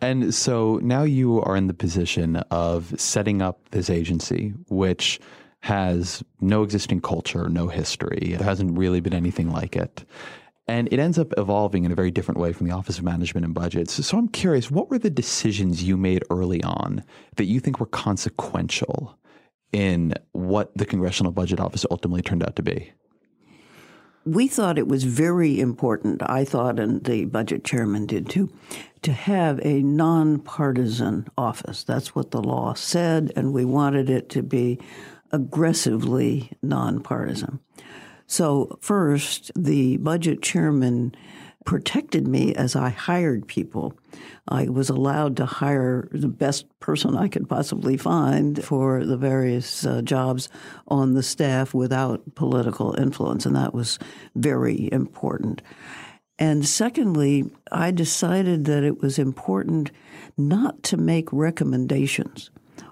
[0.00, 5.18] And so now you are in the position of setting up this agency, which
[5.60, 8.34] has no existing culture, no history.
[8.36, 10.04] There hasn't really been anything like it.
[10.68, 13.44] And it ends up evolving in a very different way from the Office of Management
[13.44, 14.04] and Budgets.
[14.04, 17.04] So I'm curious, what were the decisions you made early on
[17.36, 19.16] that you think were consequential
[19.72, 22.92] in what the Congressional Budget Office ultimately turned out to be?
[24.26, 28.52] We thought it was very important, I thought, and the budget chairman did too,
[29.02, 31.84] to have a nonpartisan office.
[31.84, 34.80] That's what the law said, and we wanted it to be
[35.30, 37.60] aggressively nonpartisan.
[38.26, 41.14] So, first, the budget chairman
[41.66, 43.92] protected me as I hired people.
[44.48, 49.84] I was allowed to hire the best person I could possibly find for the various
[49.84, 50.48] uh, jobs
[50.88, 53.98] on the staff without political influence, and that was
[54.34, 55.60] very important.
[56.38, 59.90] And secondly, I decided that it was important
[60.36, 62.50] not to make recommendations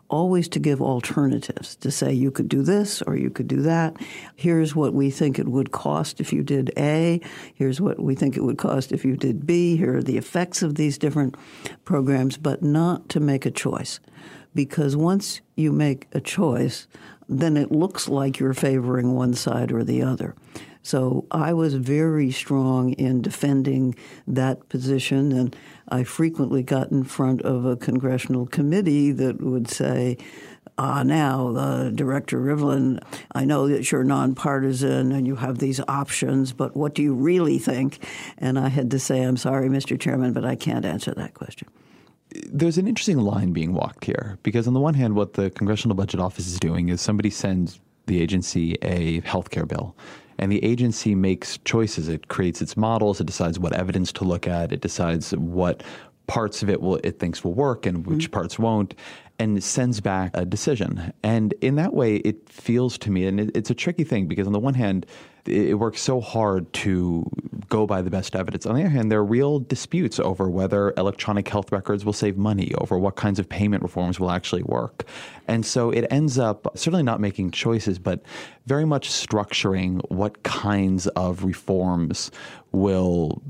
[0.09, 3.97] always to give alternatives, to say you could do this or you could do that.
[4.37, 7.21] Here's what we think it would cost if you did A.
[7.55, 9.77] Here's what we think it would cost if you did B.
[9.77, 11.37] Here are the effects of these different
[11.85, 14.01] programs, but not to make a choice.
[14.55, 16.87] Because once you make a choice,
[17.29, 20.35] then it looks like you're favoring one side or the other.
[20.85, 23.94] So I was very strong in defending
[24.27, 25.57] that position, and
[25.88, 30.18] I frequently got in front of a congressional committee that would say,
[30.77, 33.03] ah, now, uh, Director Rivlin,
[33.35, 37.59] I know that you're nonpartisan and you have these options, but what do you really
[37.59, 38.05] think?
[38.37, 39.99] And I had to say, I'm sorry, Mr.
[39.99, 41.66] Chairman, but I can't answer that question.
[42.53, 45.94] There's an interesting line being walked here because, on the one hand, what the Congressional
[45.94, 49.97] Budget Office is doing is somebody sends the agency a health care bill
[50.38, 52.09] and the agency makes choices.
[52.09, 53.20] It creates its models.
[53.20, 54.73] It decides what evidence to look at.
[54.73, 55.83] It decides what
[56.27, 58.33] parts of it will it thinks will work and which mm-hmm.
[58.33, 58.95] parts won't
[59.39, 63.51] and sends back a decision and in that way it feels to me and it,
[63.55, 65.07] it's a tricky thing because on the one hand
[65.47, 67.31] it works so hard to
[67.69, 68.67] go by the best evidence.
[68.67, 72.37] On the other hand, there are real disputes over whether electronic health records will save
[72.37, 75.05] money, over what kinds of payment reforms will actually work.
[75.47, 78.23] And so it ends up certainly not making choices, but
[78.67, 82.31] very much structuring what kinds of reforms
[82.73, 83.43] will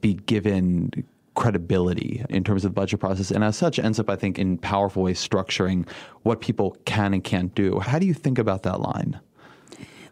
[0.00, 0.90] be given
[1.34, 4.58] credibility in terms of the budget process and as such ends up i think in
[4.58, 5.88] powerful ways structuring
[6.24, 9.18] what people can and can't do how do you think about that line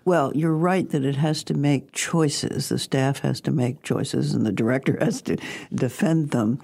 [0.04, 2.70] well, you're right that it has to make choices.
[2.70, 5.36] The staff has to make choices, and the director has to
[5.74, 6.58] defend them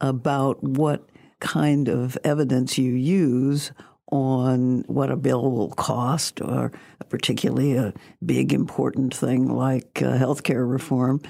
[0.00, 1.08] about what
[1.40, 3.72] kind of evidence you use
[4.12, 6.70] on what a bill will cost, or
[7.08, 7.94] particularly a
[8.24, 11.20] big important thing like uh, healthcare reform.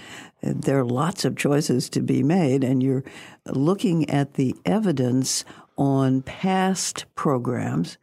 [0.42, 3.04] There are lots of choices to be made, and you're
[3.46, 5.44] looking at the evidence
[5.78, 7.98] on past programs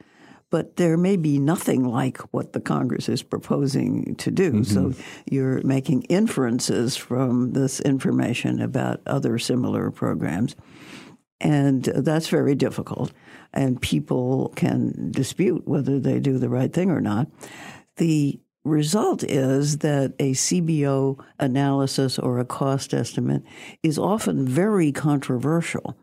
[0.52, 4.52] but there may be nothing like what the Congress is proposing to do.
[4.52, 4.64] Mm-hmm.
[4.64, 4.94] So
[5.30, 10.56] you're making inferences from this information about other similar programs.
[11.40, 13.12] And that's very difficult.
[13.54, 17.28] And people can dispute whether they do the right thing or not.
[17.98, 23.44] The result is that a CBO analysis or a cost estimate
[23.84, 25.96] is often very controversial.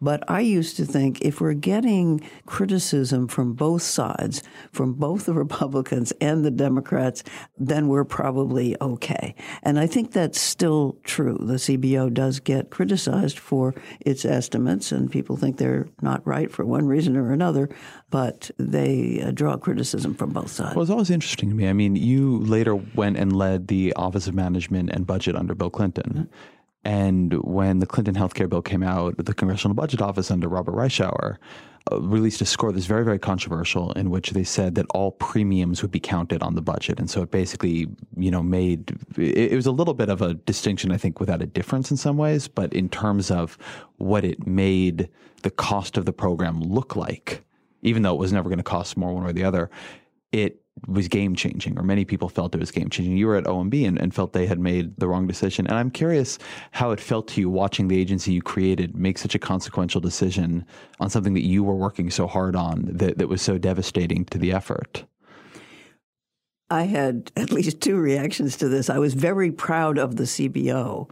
[0.00, 5.34] But I used to think if we're getting criticism from both sides, from both the
[5.44, 7.24] Republicans and the Democrats,
[7.56, 9.34] then we're probably okay.
[9.62, 11.38] And I think that's still true.
[11.40, 16.64] The CBO does get criticized for its estimates, and people think they're not right for
[16.64, 17.68] one reason or another,
[18.14, 20.76] but they uh, draw criticism from both sides.
[20.76, 21.68] Well, it's always interesting to me.
[21.68, 25.68] I mean, you later went and led the Office of Management and Budget under Bill
[25.68, 26.12] Clinton.
[26.12, 26.22] Mm-hmm.
[26.84, 31.38] And when the Clinton healthcare bill came out, the Congressional Budget Office under Robert Reischauer
[31.90, 35.82] uh, released a score that's very, very controversial in which they said that all premiums
[35.82, 37.00] would be counted on the budget.
[37.00, 40.34] And so it basically, you know, made it, it was a little bit of a
[40.34, 43.58] distinction, I think, without a difference in some ways, but in terms of
[43.96, 45.08] what it made
[45.42, 47.42] the cost of the program look like,
[47.84, 49.70] even though it was never going to cost more one or the other,
[50.32, 53.16] it was game changing, or many people felt it was game changing.
[53.16, 55.66] You were at OMB and, and, felt they had made the wrong decision.
[55.66, 56.38] And I'm curious
[56.72, 60.66] how it felt to you watching the agency you created make such a consequential decision
[60.98, 64.38] on something that you were working so hard on that, that was so devastating to
[64.38, 65.04] the effort.
[66.70, 68.90] I had at least two reactions to this.
[68.90, 71.10] I was very proud of the CBO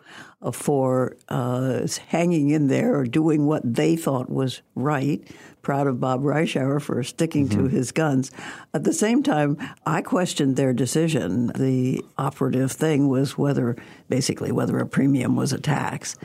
[0.53, 5.23] for uh, hanging in there or doing what they thought was right.
[5.63, 7.67] Proud of Bob Reischauer for sticking mm-hmm.
[7.67, 8.33] to his guns.
[8.75, 11.47] At the same time, I questioned their decision.
[11.49, 13.77] The operative thing was whether,
[14.09, 16.17] basically, whether a premium was a tax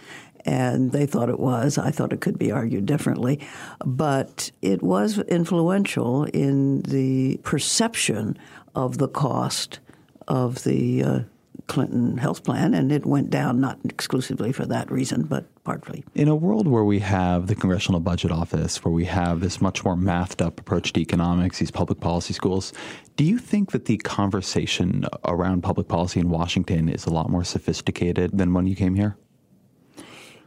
[0.48, 1.78] and they thought it was.
[1.78, 3.46] I thought it could be argued differently.
[3.86, 8.38] But it was influential in the perception
[8.78, 9.80] of the cost
[10.28, 11.20] of the uh,
[11.66, 16.06] Clinton health plan, and it went down not exclusively for that reason, but partly.
[16.14, 19.84] In a world where we have the Congressional Budget Office, where we have this much
[19.84, 22.72] more mathed up approach to economics, these public policy schools,
[23.16, 27.44] do you think that the conversation around public policy in Washington is a lot more
[27.44, 29.18] sophisticated than when you came here?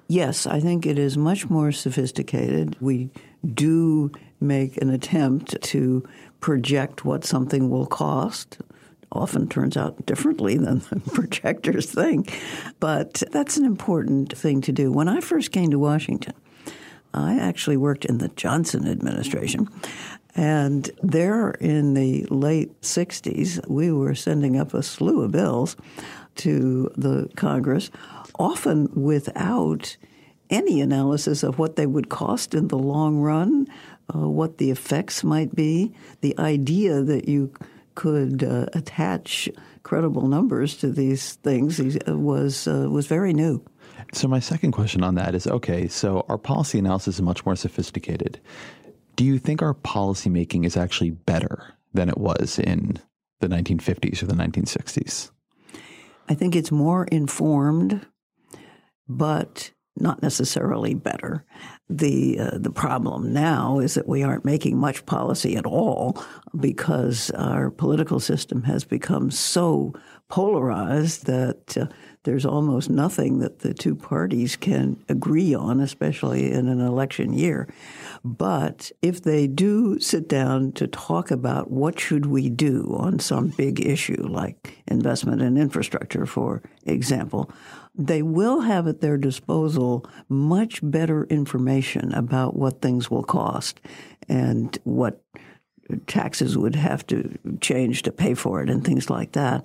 [0.06, 2.76] Yes, I think it is much more sophisticated.
[2.80, 3.10] We
[3.54, 6.08] do make an attempt to
[6.40, 8.58] project what something will cost.
[9.12, 12.40] Often turns out differently than the projectors think,
[12.78, 14.92] but that's an important thing to do.
[14.92, 16.34] When I first came to Washington,
[17.12, 19.68] I actually worked in the Johnson administration.
[20.36, 25.76] And there in the late 60s, we were sending up a slew of bills
[26.36, 27.90] to the Congress,
[28.38, 29.96] often without
[30.50, 33.66] any analysis of what they would cost in the long run,
[34.14, 35.92] uh, what the effects might be.
[36.20, 37.52] The idea that you
[37.94, 39.48] could uh, attach
[39.82, 43.64] credible numbers to these things uh, was uh, was very new.
[44.12, 45.88] So my second question on that is okay.
[45.88, 48.40] So our policy analysis is much more sophisticated.
[49.16, 52.98] Do you think our policy making is actually better than it was in
[53.40, 55.30] the 1950s or the 1960s?
[56.28, 58.06] I think it's more informed,
[59.08, 61.44] but not necessarily better.
[61.88, 66.22] The uh, the problem now is that we aren't making much policy at all
[66.58, 69.92] because our political system has become so
[70.28, 71.86] polarized that uh,
[72.22, 77.68] there's almost nothing that the two parties can agree on, especially in an election year.
[78.24, 83.48] But if they do sit down to talk about what should we do on some
[83.48, 87.50] big issue like investment in infrastructure, for example,
[87.94, 93.80] they will have at their disposal much better information about what things will cost
[94.28, 95.22] and what
[96.06, 99.64] taxes would have to change to pay for it and things like that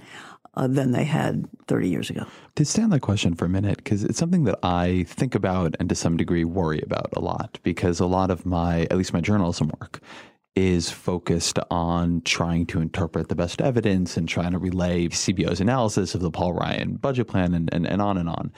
[0.56, 2.26] uh, than they had 30 years ago.
[2.56, 5.89] To stand that question for a minute, because it's something that I think about and
[5.89, 9.22] to some degree worry about a lot, because a lot of my, at least my
[9.22, 10.02] journalism work,
[10.56, 16.15] is focused on trying to interpret the best evidence and trying to relay CBO's analysis
[16.15, 18.54] of the Paul Ryan budget plan and, and, and on and on.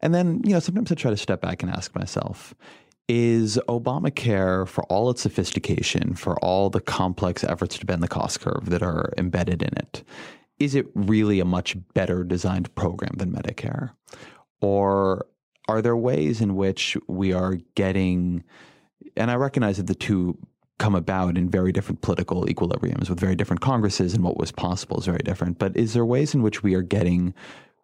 [0.00, 2.54] And then, you know, sometimes I try to step back and ask myself,
[3.08, 8.40] is Obamacare, for all its sophistication, for all the complex efforts to bend the cost
[8.40, 10.04] curve that are embedded in it,
[10.58, 13.90] is it really a much better designed program than Medicare?
[14.60, 15.26] Or
[15.68, 18.42] are there ways in which we are getting,
[19.16, 20.38] and I recognize that the two
[20.78, 24.98] come about in very different political equilibriums with very different Congresses and what was possible
[24.98, 25.58] is very different.
[25.58, 27.34] But is there ways in which we are getting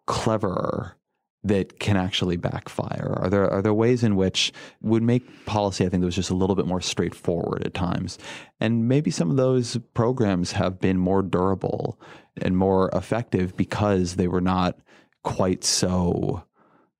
[0.05, 0.95] cleverer
[1.43, 3.17] that can actually backfire?
[3.21, 6.31] Are there are there ways in which would make policy I think that was just
[6.31, 8.17] a little bit more straightforward at times?
[8.59, 11.99] And maybe some of those programs have been more durable
[12.41, 14.77] and more effective because they were not
[15.23, 16.43] quite so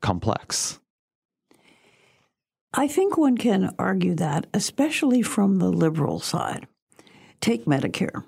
[0.01, 0.79] complex.
[2.73, 6.67] I think one can argue that, especially from the liberal side.
[7.39, 8.23] Take Medicare.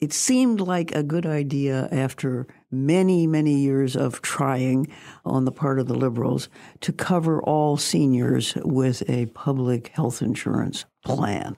[0.00, 4.88] It seemed like a good idea after many, many years of trying
[5.24, 6.48] on the part of the liberals
[6.80, 11.56] to cover all seniors with a public health insurance plan.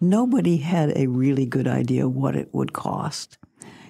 [0.00, 3.38] Nobody had a really good idea what it would cost.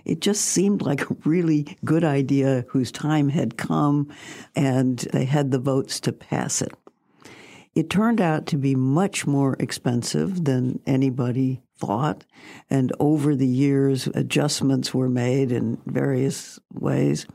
[0.09, 4.11] It just seemed like a really good idea whose time had come
[4.57, 6.73] and they had the votes to pass it.
[7.75, 12.25] It turned out to be much more expensive than anybody thought.
[12.71, 17.27] And over the years, adjustments were made in various ways.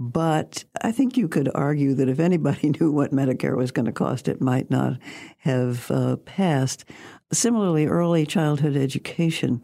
[0.00, 3.92] But I think you could argue that if anybody knew what Medicare was going to
[3.92, 4.98] cost, it might not
[5.38, 6.84] have uh, passed.
[7.32, 9.62] Similarly, early childhood education,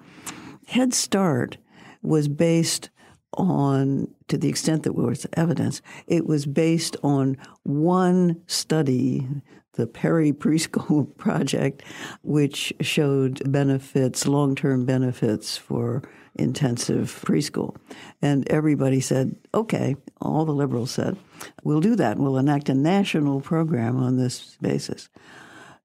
[0.67, 1.59] Head Start
[2.05, 2.91] was based
[3.35, 9.27] on, to the extent that there was evidence, it was based on one study
[9.75, 11.83] the Perry Preschool Project,
[12.23, 16.03] which showed benefits, long term benefits for
[16.37, 17.77] intensive preschool.
[18.21, 21.17] And everybody said, okay, all the liberals said,
[21.63, 22.19] we'll do that.
[22.19, 25.09] We'll enact a national program on this basis.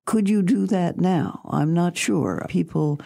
[0.06, 1.42] Could you do that now?
[1.48, 2.44] I'm not sure.
[2.50, 3.00] People,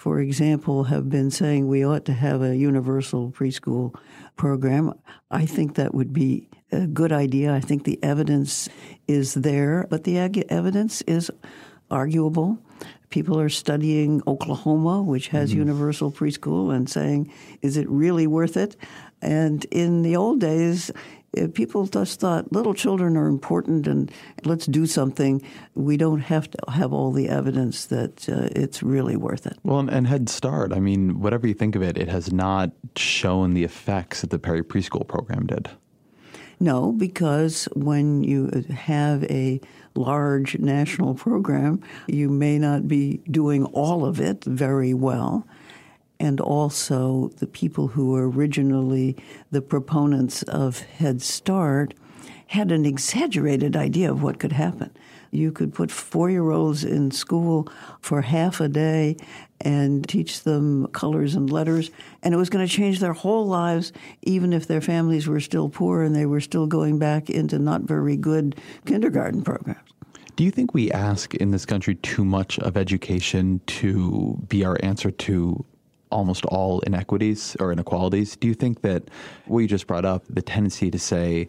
[0.00, 3.94] for example, have been saying we ought to have a universal preschool
[4.34, 4.94] program.
[5.30, 7.52] I think that would be a good idea.
[7.52, 8.70] I think the evidence
[9.06, 10.16] is there, but the
[10.48, 11.30] evidence is
[11.90, 12.58] arguable.
[13.10, 15.58] People are studying Oklahoma, which has mm-hmm.
[15.58, 17.30] universal preschool, and saying,
[17.60, 18.76] is it really worth it?
[19.20, 20.90] And in the old days,
[21.54, 24.10] people just thought little children are important and
[24.44, 25.42] let's do something.
[25.74, 29.58] We don't have to have all the evidence that uh, it's really worth it.
[29.62, 32.72] Well, and, and Head Start, I mean, whatever you think of it, it has not
[32.96, 35.70] shown the effects that the Perry Preschool program did.
[36.62, 39.60] No, because when you have a
[39.94, 45.46] large national program, you may not be doing all of it very well.
[46.20, 49.16] And also, the people who were originally
[49.50, 51.94] the proponents of Head Start
[52.48, 54.90] had an exaggerated idea of what could happen.
[55.30, 57.68] You could put four year olds in school
[58.02, 59.16] for half a day
[59.62, 61.90] and teach them colors and letters,
[62.22, 63.90] and it was going to change their whole lives,
[64.20, 67.82] even if their families were still poor and they were still going back into not
[67.82, 69.88] very good kindergarten programs.
[70.36, 74.78] Do you think we ask in this country too much of education to be our
[74.82, 75.64] answer to
[76.10, 78.36] almost all inequities or inequalities?
[78.36, 79.04] Do you think that
[79.46, 81.48] what you just brought up, the tendency to say,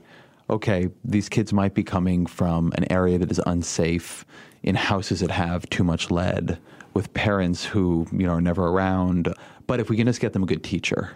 [0.50, 4.26] okay, these kids might be coming from an area that is unsafe
[4.64, 6.60] in houses that have too much lead
[6.94, 9.34] with parents who you know are never around.
[9.68, 11.12] But if we can just get them a good teacher,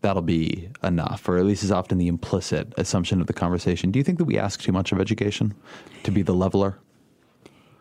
[0.00, 3.90] that'll be enough, or at least is often the implicit assumption of the conversation.
[3.90, 5.54] Do you think that we ask too much of education
[6.02, 6.78] to be the leveler?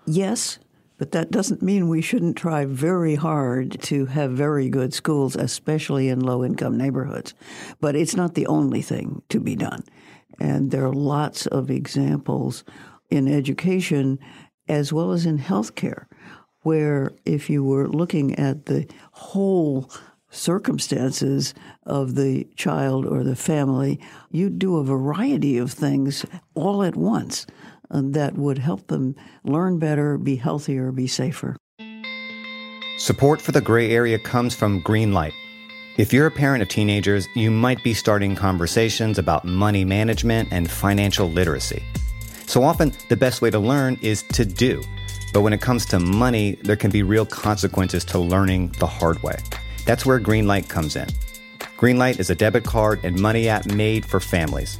[0.05, 0.59] Yes,
[0.97, 6.09] but that doesn't mean we shouldn't try very hard to have very good schools, especially
[6.09, 7.33] in low income neighborhoods.
[7.79, 9.83] But it's not the only thing to be done.
[10.39, 12.63] And there are lots of examples
[13.09, 14.19] in education
[14.67, 16.05] as well as in healthcare
[16.61, 19.89] where if you were looking at the whole
[20.29, 23.99] circumstances of the child or the family,
[24.31, 27.47] you'd do a variety of things all at once
[27.91, 31.55] that would help them learn better, be healthier, be safer.
[32.97, 35.33] Support for the gray area comes from Greenlight.
[35.97, 40.69] If you're a parent of teenagers, you might be starting conversations about money management and
[40.69, 41.83] financial literacy.
[42.45, 44.81] So often, the best way to learn is to do.
[45.33, 49.21] But when it comes to money, there can be real consequences to learning the hard
[49.21, 49.38] way.
[49.85, 51.07] That's where Greenlight comes in.
[51.77, 54.79] Greenlight is a debit card and money app made for families.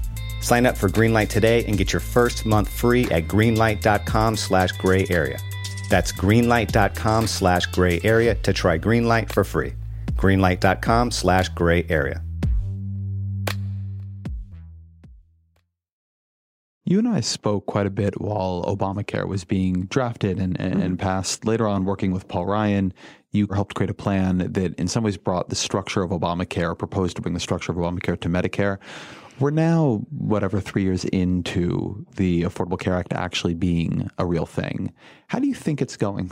[0.41, 5.05] Sign up for Greenlight today and get your first month free at greenlight.com slash gray
[5.09, 5.39] area.
[5.89, 9.73] That's greenlight.com slash gray area to try Greenlight for free.
[10.13, 12.21] Greenlight.com slash gray area.
[16.83, 20.95] You and I spoke quite a bit while Obamacare was being drafted and, and, mm-hmm.
[20.95, 21.45] passed.
[21.45, 22.93] Later on, working with Paul Ryan,
[23.31, 27.15] you helped create a plan that in some ways brought the structure of Obamacare, proposed
[27.15, 28.77] to bring the structure of Obamacare to Medicare.
[29.41, 34.93] We're now, whatever, three years into the Affordable Care Act actually being a real thing.
[35.29, 36.29] How do you think it's going?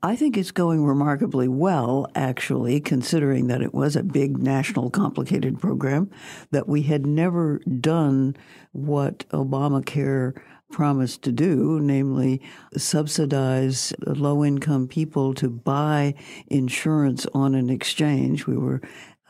[0.00, 5.60] I think it's going remarkably well, actually, considering that it was a big national complicated
[5.60, 6.08] program,
[6.52, 8.36] that we had never done
[8.70, 12.40] what Obamacare promised to do, namely
[12.76, 16.14] subsidize low income people to buy
[16.46, 18.46] insurance on an exchange.
[18.46, 18.80] We were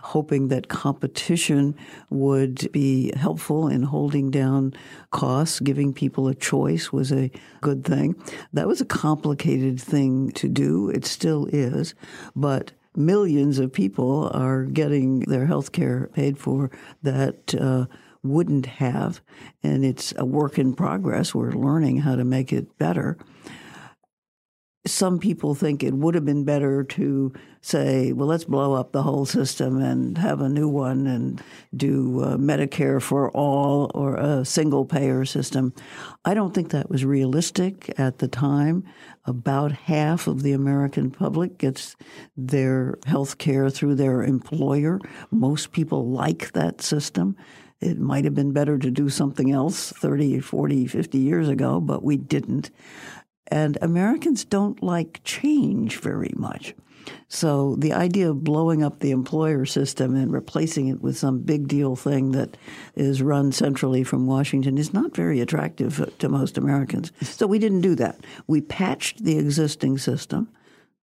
[0.03, 1.75] hoping that competition
[2.09, 4.75] would be helpful in holding down
[5.11, 7.31] costs, giving people a choice was a
[7.61, 8.15] good thing.
[8.53, 10.91] That was a complicated thing to do.
[10.91, 11.95] It still is,
[12.35, 16.71] but millions of people are getting their health care paid for
[17.03, 17.87] that uh,
[18.23, 19.21] wouldn't have.
[19.63, 21.35] And it's a work in progress.
[21.35, 23.17] We're learning how to make it better
[24.87, 29.03] some people think it would have been better to say, well, let's blow up the
[29.03, 31.43] whole system and have a new one and
[31.77, 35.75] do uh, Medicare for all or a single payer system.
[36.25, 38.85] I don't think that was realistic at the time.
[39.27, 41.95] About half of the American public gets
[42.35, 44.99] their health care through their employer.
[45.31, 47.37] Most people like that system.
[47.81, 52.03] It might have been better to do something else 30, 40, 50 years ago, but
[52.03, 52.71] we didn't.
[53.51, 56.75] And Americans don't like change very much.
[57.29, 61.69] So the idea of blowing up the employer system and replacing it with some big
[61.69, 62.57] deal thing that
[62.95, 67.13] is run centrally from Washington is not very attractive to most Americans.
[67.23, 68.21] So we didn't do that.
[68.47, 70.49] We patched the existing system.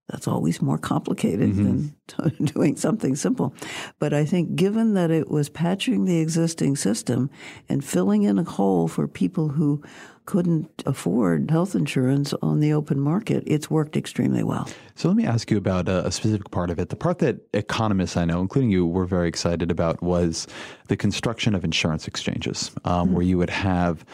[0.09, 1.87] That's always more complicated mm-hmm.
[2.17, 3.53] than doing something simple.
[3.99, 7.29] But I think given that it was patching the existing system
[7.67, 9.83] and filling in a hole for people who
[10.25, 14.69] couldn't afford health insurance on the open market, it's worked extremely well.
[14.95, 16.89] So let me ask you about a, a, specific part of it.
[16.89, 20.45] The part that economists I know, including you, were very excited about was
[20.89, 23.15] the construction of insurance exchanges, um, mm-hmm.
[23.15, 24.05] where you would have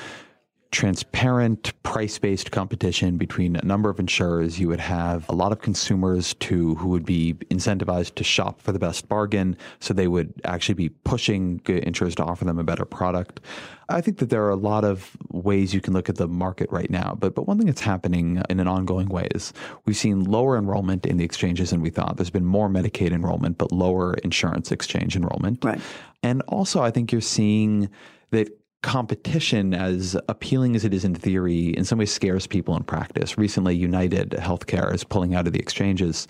[0.73, 4.59] transparent price based competition between a number of insurers.
[4.59, 8.71] You would have a lot of consumers to who would be incentivized to shop for
[8.71, 12.85] the best bargain, so they would actually be pushing insurers to offer them a better
[12.85, 13.39] product.
[13.87, 16.71] I think that there are a lot of ways you can look at the market
[16.71, 19.53] right now, but but one thing that's happening in an ongoing way is
[19.85, 22.17] we've seen lower enrollment in the exchanges than we thought.
[22.17, 25.63] There's been more Medicaid enrollment, but lower insurance exchange enrollment.
[25.63, 25.79] Right.
[26.23, 27.89] And also, I think you're seeing
[28.31, 28.49] that
[28.83, 33.37] competition, as appealing as it is in theory, in some ways scares people in practice.
[33.37, 36.27] Recently, United Healthcare is pulling out of the exchanges.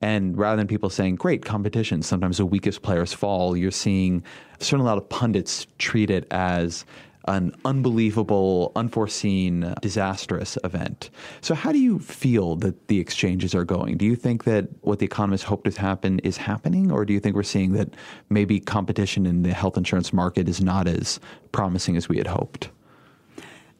[0.00, 4.24] And rather than people saying, great competition, sometimes the weakest players fall, you're seeing
[4.72, 6.86] a lot of pundits treat it as
[7.26, 11.10] an unbelievable, unforeseen, disastrous event.
[11.40, 13.96] So, how do you feel that the exchanges are going?
[13.96, 17.20] Do you think that what the economists hoped to happen is happening, or do you
[17.20, 17.94] think we're seeing that
[18.28, 21.20] maybe competition in the health insurance market is not as
[21.52, 22.70] promising as we had hoped?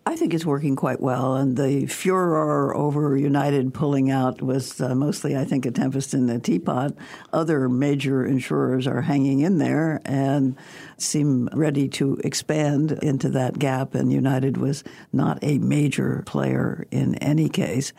[0.06, 4.94] I think it's working quite well, and the furor over United pulling out was uh,
[4.94, 6.94] mostly, I think, a tempest in the teapot.
[7.34, 10.56] Other major insurers are hanging in there and
[10.96, 14.82] seem ready to expand into that gap, and United was
[15.12, 17.92] not a major player in any case.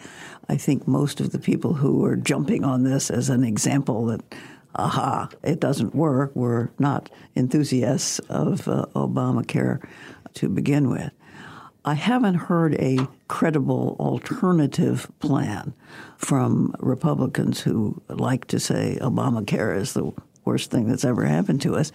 [0.49, 4.21] I think most of the people who are jumping on this as an example that
[4.75, 9.85] aha, it doesn't work, were not enthusiasts of uh, Obamacare
[10.33, 11.11] to begin with.
[11.83, 15.73] I haven't heard a credible alternative plan
[16.15, 20.11] from Republicans who like to say Obamacare is the
[20.45, 21.91] worst thing that's ever happened to us.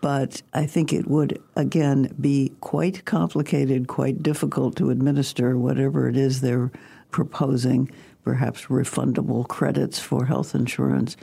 [0.00, 6.16] But I think it would, again, be quite complicated, quite difficult to administer whatever it
[6.16, 6.72] is they're
[7.12, 7.88] proposing,
[8.24, 11.16] perhaps refundable credits for health insurance.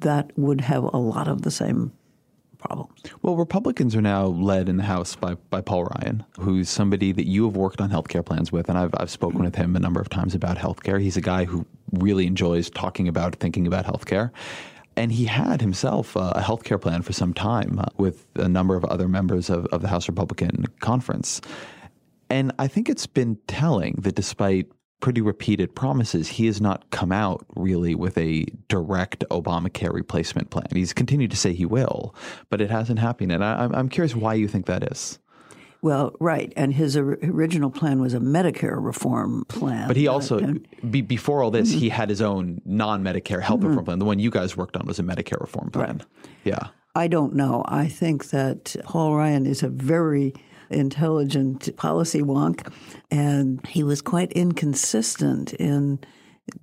[0.00, 1.92] That would have a lot of the same
[2.64, 2.92] problems.
[3.22, 7.26] Well, Republicans are now led in the House by, by Paul Ryan, who's somebody that
[7.26, 10.00] you have worked on healthcare plans with, and I've, I've spoken with him a number
[10.00, 11.00] of times about healthcare.
[11.00, 14.30] He's a guy who really enjoys talking about, thinking about healthcare.
[14.96, 18.84] And he had himself a healthcare plan for some time uh, with a number of
[18.84, 21.40] other members of, of the House Republican Conference.
[22.30, 24.68] And I think it's been telling that despite
[25.04, 30.66] pretty repeated promises, he has not come out really with a direct Obamacare replacement plan.
[30.72, 32.14] He's continued to say he will,
[32.48, 33.30] but it hasn't happened.
[33.30, 35.18] And I, am curious why you think that is.
[35.82, 39.88] Well, right, and his original plan was a Medicare reform plan.
[39.88, 40.40] But he also,
[40.90, 41.80] be, before all this, mm-hmm.
[41.80, 43.68] he had his own non-Medicare health mm-hmm.
[43.68, 43.98] reform plan.
[43.98, 45.98] The one you guys worked on was a Medicare reform plan.
[45.98, 46.06] Right.
[46.44, 46.68] Yeah.
[46.94, 47.62] I don't know.
[47.68, 50.32] I think that Paul Ryan is a very
[50.74, 52.70] intelligent policy wonk,
[53.10, 55.98] and he was quite inconsistent in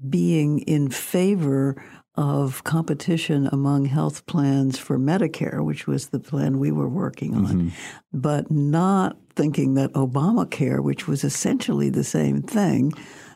[0.09, 1.81] being in favor
[2.15, 7.45] of competition among health plans for Medicare, which was the plan we were working on,
[7.45, 7.69] mm-hmm.
[8.13, 12.91] but not thinking that Obamacare, which was essentially the same thing,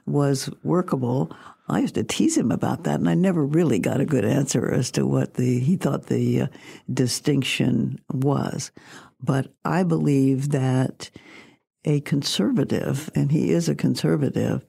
[0.06, 1.32] was workable.
[1.68, 4.72] I used to tease him about that, and I never really got a good answer
[4.72, 6.48] as to what the he thought the uh,
[6.94, 8.72] distinction was.
[9.26, 11.10] But I believe that
[11.84, 14.66] a conservative, and he is a conservative,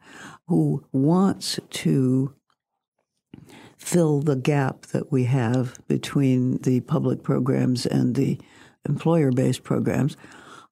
[0.48, 2.34] who wants to
[3.76, 8.40] fill the gap that we have between the public programs and the
[8.88, 10.16] employer based programs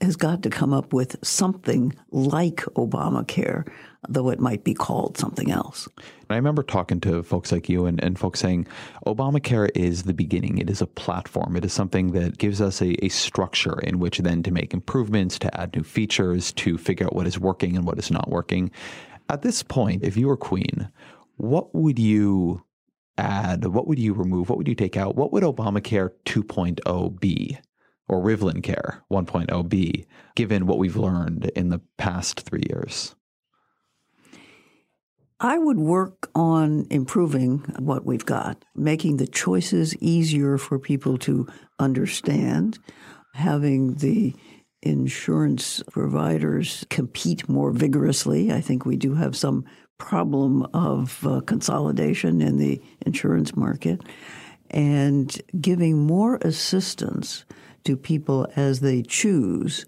[0.00, 3.68] has got to come up with something like Obamacare,
[4.08, 5.88] though it might be called something else.
[6.30, 8.66] I remember talking to folks like you and, and folks saying
[9.06, 10.58] Obamacare is the beginning.
[10.58, 11.56] It is a platform.
[11.56, 15.38] It is something that gives us a, a structure in which then to make improvements,
[15.40, 18.70] to add new features, to figure out what is working and what is not working.
[19.28, 20.88] At this point, if you were queen,
[21.36, 22.62] what would you
[23.16, 23.64] add?
[23.66, 24.48] What would you remove?
[24.48, 25.16] What would you take out?
[25.16, 27.58] What would Obamacare 2.0 be?
[28.08, 33.14] Or Rivlin Care 1.0b, given what we've learned in the past three years?
[35.40, 41.46] I would work on improving what we've got, making the choices easier for people to
[41.78, 42.78] understand,
[43.34, 44.34] having the
[44.82, 48.52] insurance providers compete more vigorously.
[48.52, 49.64] I think we do have some
[49.98, 54.02] problem of uh, consolidation in the insurance market
[54.70, 57.44] and giving more assistance
[57.84, 59.86] to people as they choose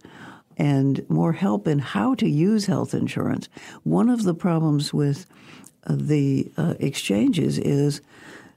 [0.56, 3.48] and more help in how to use health insurance.
[3.82, 5.26] One of the problems with
[5.86, 8.00] uh, the uh, exchanges is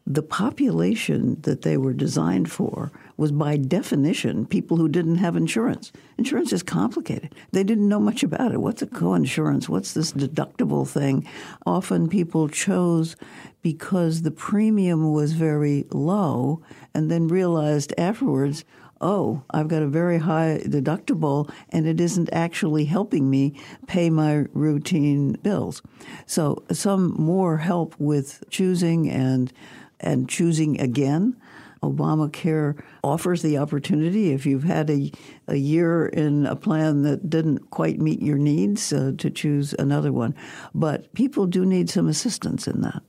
[0.08, 5.92] the population that they were designed for was by definition people who didn't have insurance.
[6.18, 7.36] Insurance is complicated.
[7.52, 8.62] They didn't know much about it.
[8.62, 9.70] What's a coinsurance?
[9.70, 11.28] What's this deductible thing?
[11.66, 13.16] Often people chose
[13.62, 16.64] because the premium was very low
[16.96, 18.64] and then realized afterwards,
[19.02, 24.46] oh, I've got a very high deductible and it isn't actually helping me pay my
[24.54, 25.82] routine bills.
[26.26, 29.52] So some more help with choosing and
[30.00, 31.36] and choosing again.
[31.84, 35.12] Obamacare offers the opportunity if you've had a,
[35.48, 40.12] a year in a plan that didn't quite meet your needs uh, to choose another
[40.12, 40.36] one.
[40.76, 43.02] But people do need some assistance in that.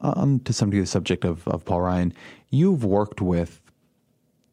[0.00, 2.14] Um, to some degree, the subject of, of Paul Ryan,
[2.50, 3.60] you've worked with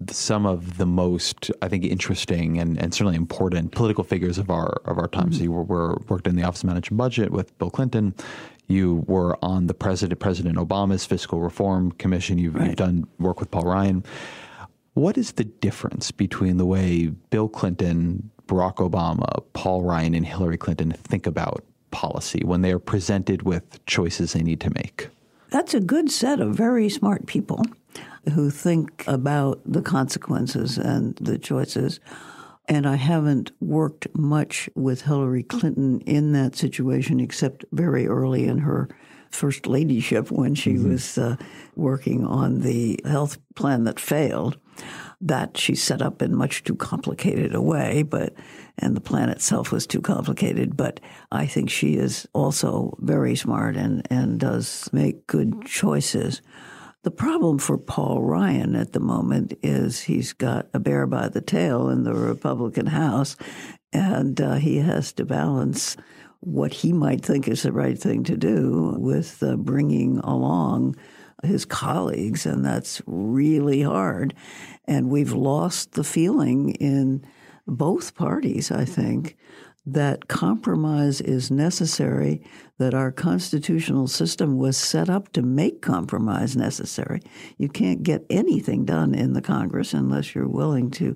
[0.09, 4.81] some of the most, I think, interesting and, and certainly important political figures of our
[4.85, 5.25] of our time.
[5.25, 5.33] Mm-hmm.
[5.33, 8.13] So you were, were, worked in the Office of Management Budget with Bill Clinton.
[8.67, 12.37] You were on the President President Obama's Fiscal Reform Commission.
[12.37, 12.67] You've, right.
[12.67, 14.03] you've done work with Paul Ryan.
[14.95, 20.57] What is the difference between the way Bill Clinton, Barack Obama, Paul Ryan, and Hillary
[20.57, 25.09] Clinton think about policy when they are presented with choices they need to make?
[25.49, 27.63] That's a good set of very smart people
[28.33, 31.99] who think about the consequences and the choices.
[32.67, 38.59] And I haven't worked much with Hillary Clinton in that situation, except very early in
[38.59, 38.89] her
[39.29, 40.91] first ladyship when she mm-hmm.
[40.91, 41.35] was uh,
[41.75, 44.57] working on the health plan that failed.
[45.21, 48.33] That she set up in much too complicated a way, but
[48.77, 50.75] and the plan itself was too complicated.
[50.75, 50.99] But
[51.31, 56.41] I think she is also very smart and and does make good choices.
[57.05, 61.39] The problem for Paul Ryan at the moment is he's got a bear by the
[61.39, 63.35] tail in the Republican House,
[63.93, 65.97] and uh, he has to balance
[66.39, 70.95] what he might think is the right thing to do with uh, bringing along
[71.43, 74.33] his colleagues, and that's really hard.
[74.85, 77.23] And we've lost the feeling in
[77.67, 79.37] both parties, I think,
[79.85, 82.41] that compromise is necessary,
[82.79, 87.21] that our constitutional system was set up to make compromise necessary.
[87.57, 91.15] You can't get anything done in the Congress unless you're willing to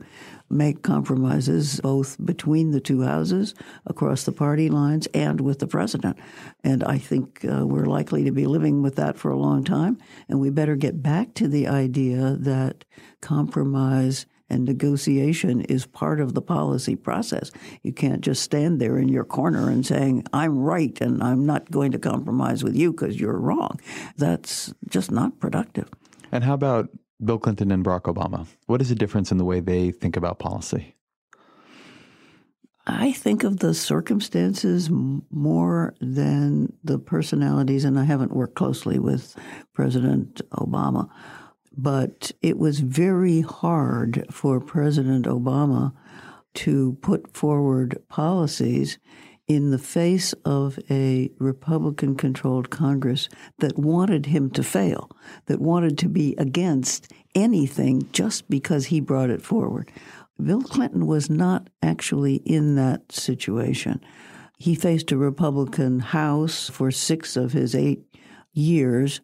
[0.52, 3.56] make compromises both between the two houses,
[3.86, 6.18] across the party lines, and with the president.
[6.64, 9.98] And I think uh, we're likely to be living with that for a long time.
[10.28, 12.86] And we better get back to the idea that
[13.22, 17.52] compromise and negotiation is part of the policy process.
[17.84, 21.70] You can't just stand there in your corner and saying, I'm right and I'm not
[21.72, 23.80] going to compromise with you because you're wrong.
[24.18, 25.90] That's just not productive.
[26.32, 26.90] And how about
[27.24, 28.48] Bill Clinton and Barack Obama?
[28.68, 30.96] What is the difference in the way they think about policy?
[32.88, 39.36] I think of the circumstances more than the personalities, and I haven't worked closely with
[39.74, 41.08] President Obama.
[41.82, 45.94] But it was very hard for President Obama
[46.56, 48.98] to put forward policies
[49.48, 55.10] in the face of a Republican controlled Congress that wanted him to fail,
[55.46, 59.90] that wanted to be against anything just because he brought it forward.
[60.44, 64.02] Bill Clinton was not actually in that situation.
[64.58, 68.04] He faced a Republican House for six of his eight
[68.52, 69.22] years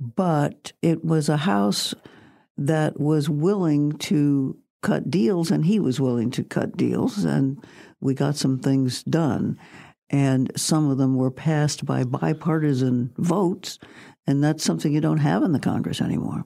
[0.00, 1.94] but it was a house
[2.56, 7.62] that was willing to cut deals, and he was willing to cut deals, and
[8.00, 9.58] we got some things done.
[10.10, 13.78] and some of them were passed by bipartisan votes,
[14.26, 16.44] and that's something you don't have in the Congress anymore.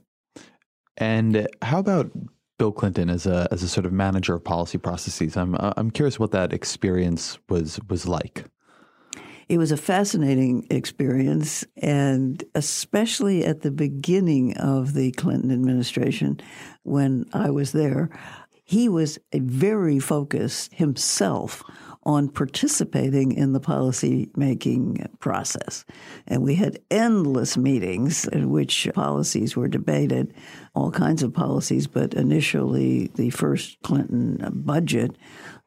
[0.96, 2.10] And how about
[2.58, 5.36] Bill Clinton as a as a sort of manager of policy processes?
[5.36, 8.44] I'm I'm curious what that experience was was like.
[9.48, 16.40] It was a fascinating experience, and especially at the beginning of the Clinton administration,
[16.82, 18.10] when I was there,
[18.64, 21.62] he was very focused himself
[22.06, 25.84] on participating in the policy making process.
[26.26, 30.34] And we had endless meetings in which policies were debated,
[30.74, 35.16] all kinds of policies, but initially the first Clinton budget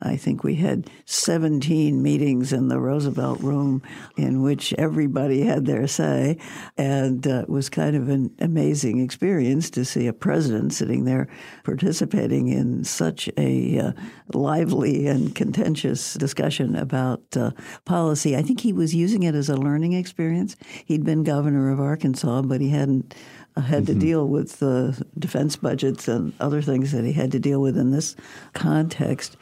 [0.02, 3.82] I think we had 17 meetings in the Roosevelt room
[4.16, 6.38] in which everybody had their say.
[6.78, 11.28] And uh, it was kind of an amazing experience to see a president sitting there
[11.64, 13.92] participating in such a uh,
[14.34, 17.52] lively and contentious discussion about uh,
[17.86, 18.38] policy.
[18.38, 20.56] I think he was using it as a learning experience.
[20.86, 23.16] He'd been governor of Arkansas, but he hadn't
[23.56, 23.94] uh, had mm-hmm.
[23.94, 27.76] to deal with the defense budgets and other things that he had to deal with
[27.76, 28.16] in this
[28.54, 29.38] context.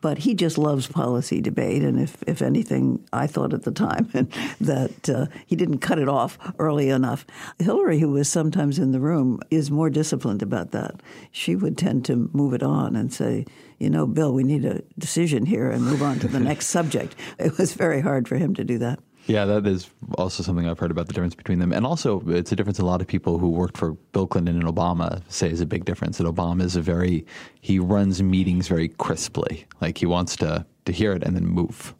[0.00, 1.82] But he just loves policy debate.
[1.82, 4.08] And if, if anything, I thought at the time
[4.60, 7.26] that uh, he didn't cut it off early enough.
[7.58, 11.02] Hillary, who was sometimes in the room, is more disciplined about that.
[11.30, 13.46] She would tend to move it on and say,
[13.78, 17.16] you know, Bill, we need a decision here and move on to the next subject.
[17.38, 19.00] It was very hard for him to do that.
[19.26, 21.72] Yeah, that is also something I've heard about the difference between them.
[21.72, 24.66] And also, it's a difference a lot of people who worked for Bill Clinton and
[24.66, 26.18] Obama say is a big difference.
[26.18, 27.24] That Obama is a very,
[27.60, 29.66] he runs meetings very crisply.
[29.80, 31.94] Like he wants to, to hear it and then move.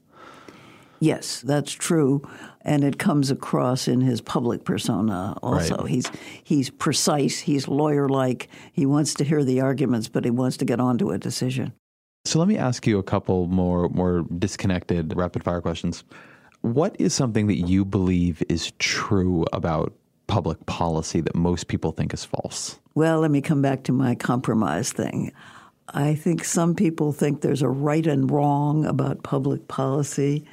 [0.99, 2.29] Yes, that's true.
[2.63, 5.77] And it comes across in his public persona also.
[5.79, 5.89] Right.
[5.89, 6.11] He's
[6.45, 10.67] he's precise, he's lawyer like, he wants to hear the arguments, but he wants to
[10.67, 11.73] get on to a decision.
[12.27, 16.05] So let me ask you a couple more more disconnected rapid fire questions.
[16.63, 19.93] What is something that you believe is true about
[20.27, 22.79] public policy that most people think is false?
[22.95, 25.33] Well, let me come back to my compromise thing.
[25.89, 30.45] I think some people think there's a right and wrong about public policy.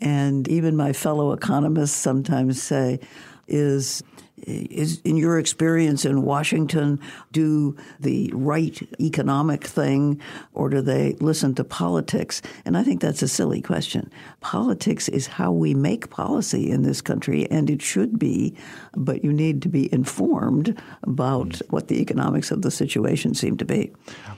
[0.00, 3.00] And even my fellow economists sometimes say,
[3.48, 4.02] is
[4.46, 7.00] is in your experience in Washington
[7.32, 10.20] do the right economic thing
[10.52, 12.42] or do they listen to politics?
[12.64, 14.10] And I think that's a silly question.
[14.40, 18.56] Politics is how we make policy in this country and it should be,
[18.96, 21.66] but you need to be informed about hmm.
[21.70, 23.92] what the economics of the situation seem to be.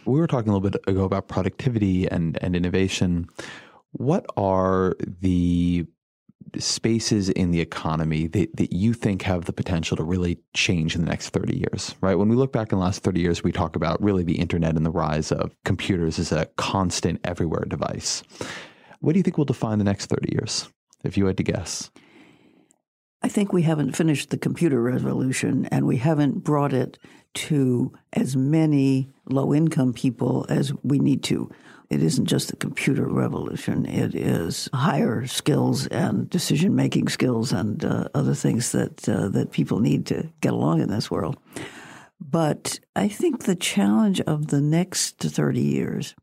[0.04, 3.28] We were talking a little bit ago about productivity and, and innovation.
[3.92, 5.86] What are the
[6.58, 11.02] spaces in the economy that, that you think have the potential to really change in
[11.02, 12.14] the next 30 years, right?
[12.14, 14.76] When we look back in the last 30 years, we talk about really the internet
[14.76, 18.22] and the rise of computers as a constant everywhere device.
[19.00, 20.68] What do you think will define the next 30 years,
[21.04, 21.90] if you had to guess?
[23.22, 26.98] I think we haven't finished the computer revolution and we haven't brought it
[27.34, 31.50] to as many low income people as we need to.
[31.88, 37.84] It isn't just the computer revolution, it is higher skills and decision making skills and
[37.84, 41.36] uh, other things that, uh, that people need to get along in this world.
[42.20, 46.14] But I think the challenge of the next 30 years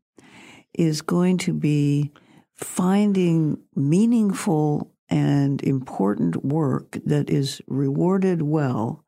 [0.74, 2.12] is going to be
[2.54, 9.04] finding meaningful and important work that is rewarded well,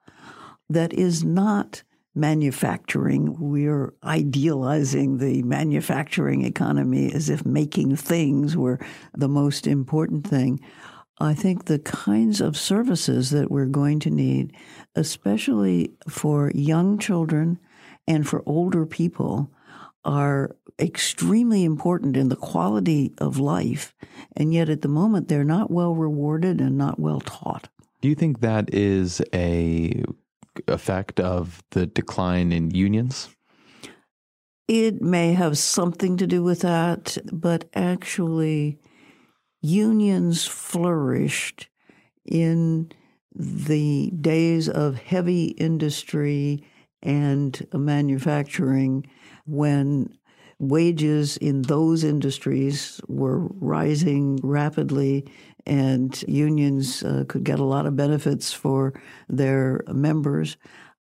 [0.68, 1.82] that is not
[2.16, 3.36] manufacturing.
[3.38, 8.80] We're idealizing the manufacturing economy as if making things were
[9.14, 10.60] the most important thing.
[11.18, 14.54] I think the kinds of services that we're going to need,
[14.94, 17.58] especially for young children
[18.06, 19.50] and for older people,
[20.04, 23.94] are extremely important in the quality of life.
[24.36, 27.68] And yet at the moment, they're not well rewarded and not well taught.
[28.02, 30.04] Do you think that is a
[30.68, 33.28] effect of the decline in unions?
[34.68, 38.78] It may have something to do with that, but actually,
[39.62, 41.68] unions flourished
[42.24, 42.90] in
[43.34, 46.64] the days of heavy industry
[47.02, 49.06] and manufacturing
[49.44, 50.08] when
[50.58, 55.24] wages in those industries were rising rapidly
[55.66, 58.94] and unions uh, could get a lot of benefits for
[59.28, 60.56] their members.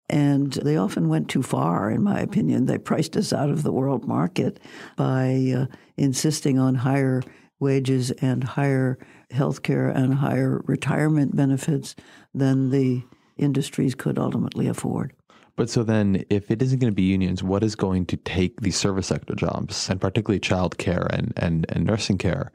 [0.09, 2.65] And they often went too far, in my opinion.
[2.65, 4.59] They priced us out of the world market
[4.95, 5.65] by uh,
[5.97, 7.23] insisting on higher
[7.59, 8.99] wages and higher
[9.31, 11.95] health care and higher retirement benefits
[12.33, 13.01] than the
[13.37, 15.13] industries could ultimately afford.
[15.55, 18.59] But so then, if it isn't going to be unions, what is going to take
[18.61, 22.51] these service sector jobs, and particularly child care and, and, and nursing care,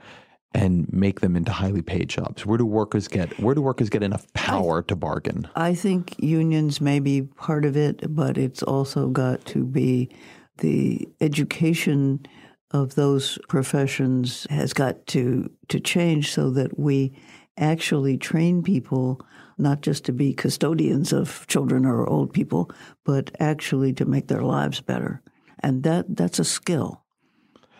[0.53, 2.45] and make them into highly paid jobs?
[2.45, 5.49] Where do workers get where do workers get enough power to bargain?
[5.55, 10.11] I think unions may be part of it, but it's also got to be
[10.59, 12.27] the education
[12.73, 17.13] of those professions has got to to change so that we
[17.57, 19.21] actually train people
[19.59, 22.71] not just to be custodians of children or old people,
[23.05, 25.21] but actually to make their lives better.
[25.61, 27.05] And that that's a skill.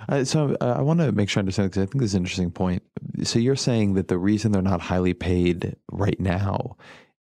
[0.09, 2.15] Uh, so uh, I want to make sure I understand because I think this is
[2.15, 2.83] an interesting point.
[3.23, 6.77] So you're saying that the reason they're not highly paid right now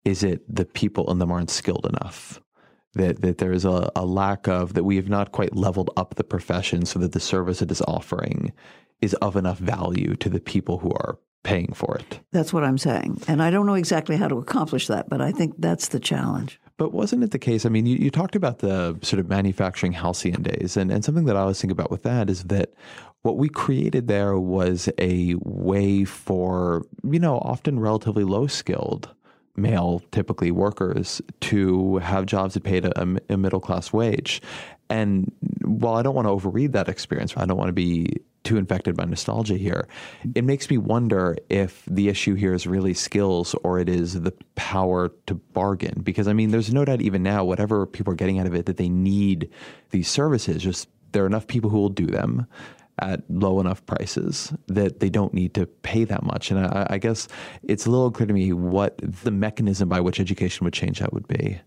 [0.05, 2.41] is it the people in them aren't skilled enough?
[2.93, 6.15] That that there is a, a lack of that we have not quite leveled up
[6.15, 8.51] the profession so that the service it is offering
[9.01, 12.19] is of enough value to the people who are paying for it.
[12.31, 13.21] That's what I'm saying.
[13.27, 16.59] And I don't know exactly how to accomplish that, but I think that's the challenge.
[16.79, 17.65] But wasn't it the case?
[17.65, 21.25] I mean, you, you talked about the sort of manufacturing halcyon days, and, and something
[21.25, 22.73] that I always think about with that is that
[23.21, 29.09] what we created there was a way for, you know, often relatively low skilled
[29.57, 34.41] male, typically workers, to have jobs that paid a, a middle class wage.
[34.89, 35.33] And
[35.65, 38.97] while I don't want to overread that experience, I don't want to be too infected
[38.97, 39.87] by nostalgia here.
[40.33, 44.33] It makes me wonder if the issue here is really skills or it is the
[44.55, 46.01] power to bargain.
[46.01, 48.65] Because I mean, there's no doubt even now, whatever people are getting out of it,
[48.65, 49.51] that they need
[49.91, 50.63] these services.
[50.63, 52.47] Just there are enough people who will do them
[52.97, 56.49] at low enough prices that they don't need to pay that much.
[56.49, 57.27] And I, I guess
[57.61, 61.13] it's a little unclear to me what the mechanism by which education would change that
[61.13, 61.61] would be.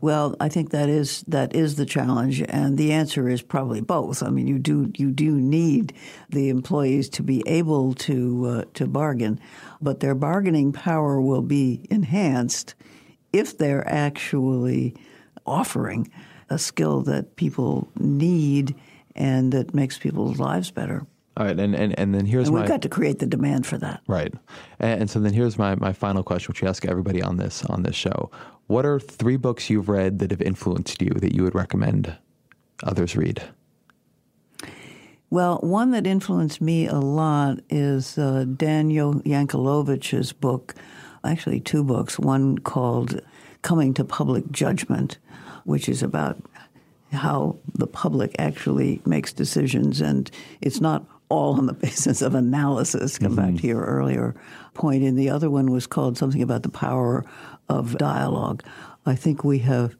[0.00, 4.22] Well, I think that is that is the challenge, and the answer is probably both.
[4.22, 5.92] I mean, you do you do need
[6.28, 9.40] the employees to be able to uh, to bargain,
[9.80, 12.74] but their bargaining power will be enhanced
[13.32, 14.94] if they're actually
[15.44, 16.10] offering
[16.50, 18.74] a skill that people need
[19.14, 21.06] and that makes people's lives better.
[21.36, 23.64] All right, and, and, and then here's and we've my, got to create the demand
[23.64, 24.00] for that.
[24.08, 24.34] Right,
[24.80, 27.64] and, and so then here's my, my final question, which we ask everybody on this
[27.66, 28.30] on this show:
[28.68, 32.16] What are three books you've read that have influenced you that you would recommend
[32.84, 33.42] others read?
[35.30, 40.74] Well, one that influenced me a lot is uh, Daniel Yankelovich's book,
[41.24, 42.18] actually two books.
[42.18, 43.20] One called
[43.62, 45.18] "Coming to Public Judgment,"
[45.64, 46.36] which is about
[47.10, 53.18] how the public actually makes decisions, and it's not all on the basis of analysis.
[53.18, 53.52] Come mm-hmm.
[53.52, 54.34] back to your earlier
[54.74, 55.02] point.
[55.04, 57.24] And the other one was called something about the power
[57.68, 58.62] of dialogue.
[59.06, 59.96] I think we have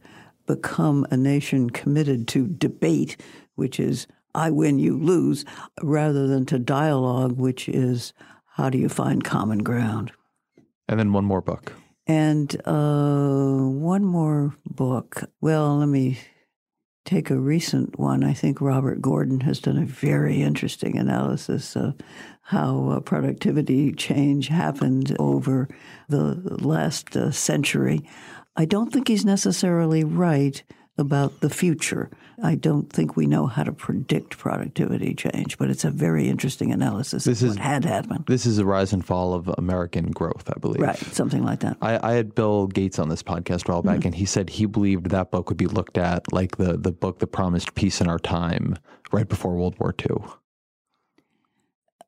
[0.46, 3.16] become a nation committed to debate,
[3.54, 5.44] which is I win, you lose,
[5.82, 8.12] rather than to dialogue, which is
[8.56, 10.12] how do you find common ground.
[10.88, 11.72] And then one more book.
[12.06, 15.24] And uh, one more book.
[15.40, 16.18] Well, let me
[17.08, 21.94] take a recent one, I think Robert Gordon has done a very interesting analysis of
[22.42, 25.68] how uh, productivity change happened over
[26.10, 28.02] the last uh, century.
[28.56, 30.62] I don't think he's necessarily right
[30.98, 32.10] about the future.
[32.42, 36.72] I don't think we know how to predict productivity change, but it's a very interesting
[36.72, 38.24] analysis this of is, what had happened.
[38.26, 40.82] This is a rise and fall of American growth, I believe.
[40.82, 41.76] Right, something like that.
[41.82, 44.08] I, I had Bill Gates on this podcast a while back, mm-hmm.
[44.08, 47.18] and he said he believed that book would be looked at like the, the book
[47.20, 48.76] that promised peace in our time
[49.10, 50.18] right before World War II.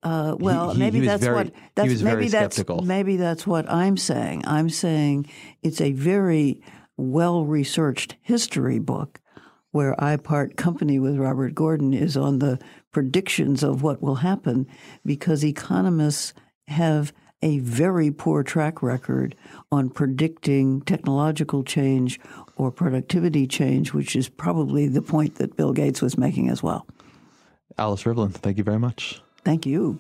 [0.02, 3.68] Uh, well, he, he, maybe he that's very, what that's maybe that's maybe that's what
[3.70, 4.44] I'm saying.
[4.46, 5.28] I'm saying
[5.62, 6.62] it's a very
[7.00, 9.20] well researched history book
[9.72, 12.58] where I part company with Robert Gordon is on the
[12.92, 14.66] predictions of what will happen
[15.04, 16.34] because economists
[16.66, 19.34] have a very poor track record
[19.72, 22.20] on predicting technological change
[22.56, 26.86] or productivity change, which is probably the point that Bill Gates was making as well.
[27.78, 29.22] Alice Rivlin, thank you very much.
[29.44, 29.98] Thank you.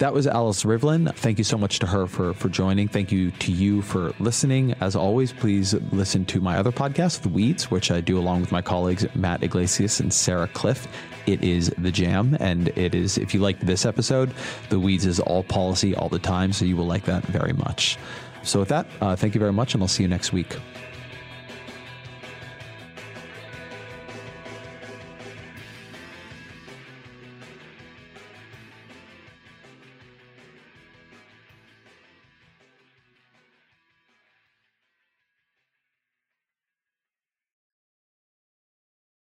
[0.00, 1.14] That was Alice Rivlin.
[1.14, 2.88] Thank you so much to her for, for joining.
[2.88, 4.74] Thank you to you for listening.
[4.80, 8.50] As always, please listen to my other podcast, The Weeds, which I do along with
[8.50, 10.86] my colleagues Matt Yglesias and Sarah Kliff.
[11.26, 14.32] It is The Jam, and it is, if you like this episode,
[14.70, 17.98] The Weeds is all policy all the time, so you will like that very much.
[18.42, 20.56] So, with that, uh, thank you very much, and I'll see you next week.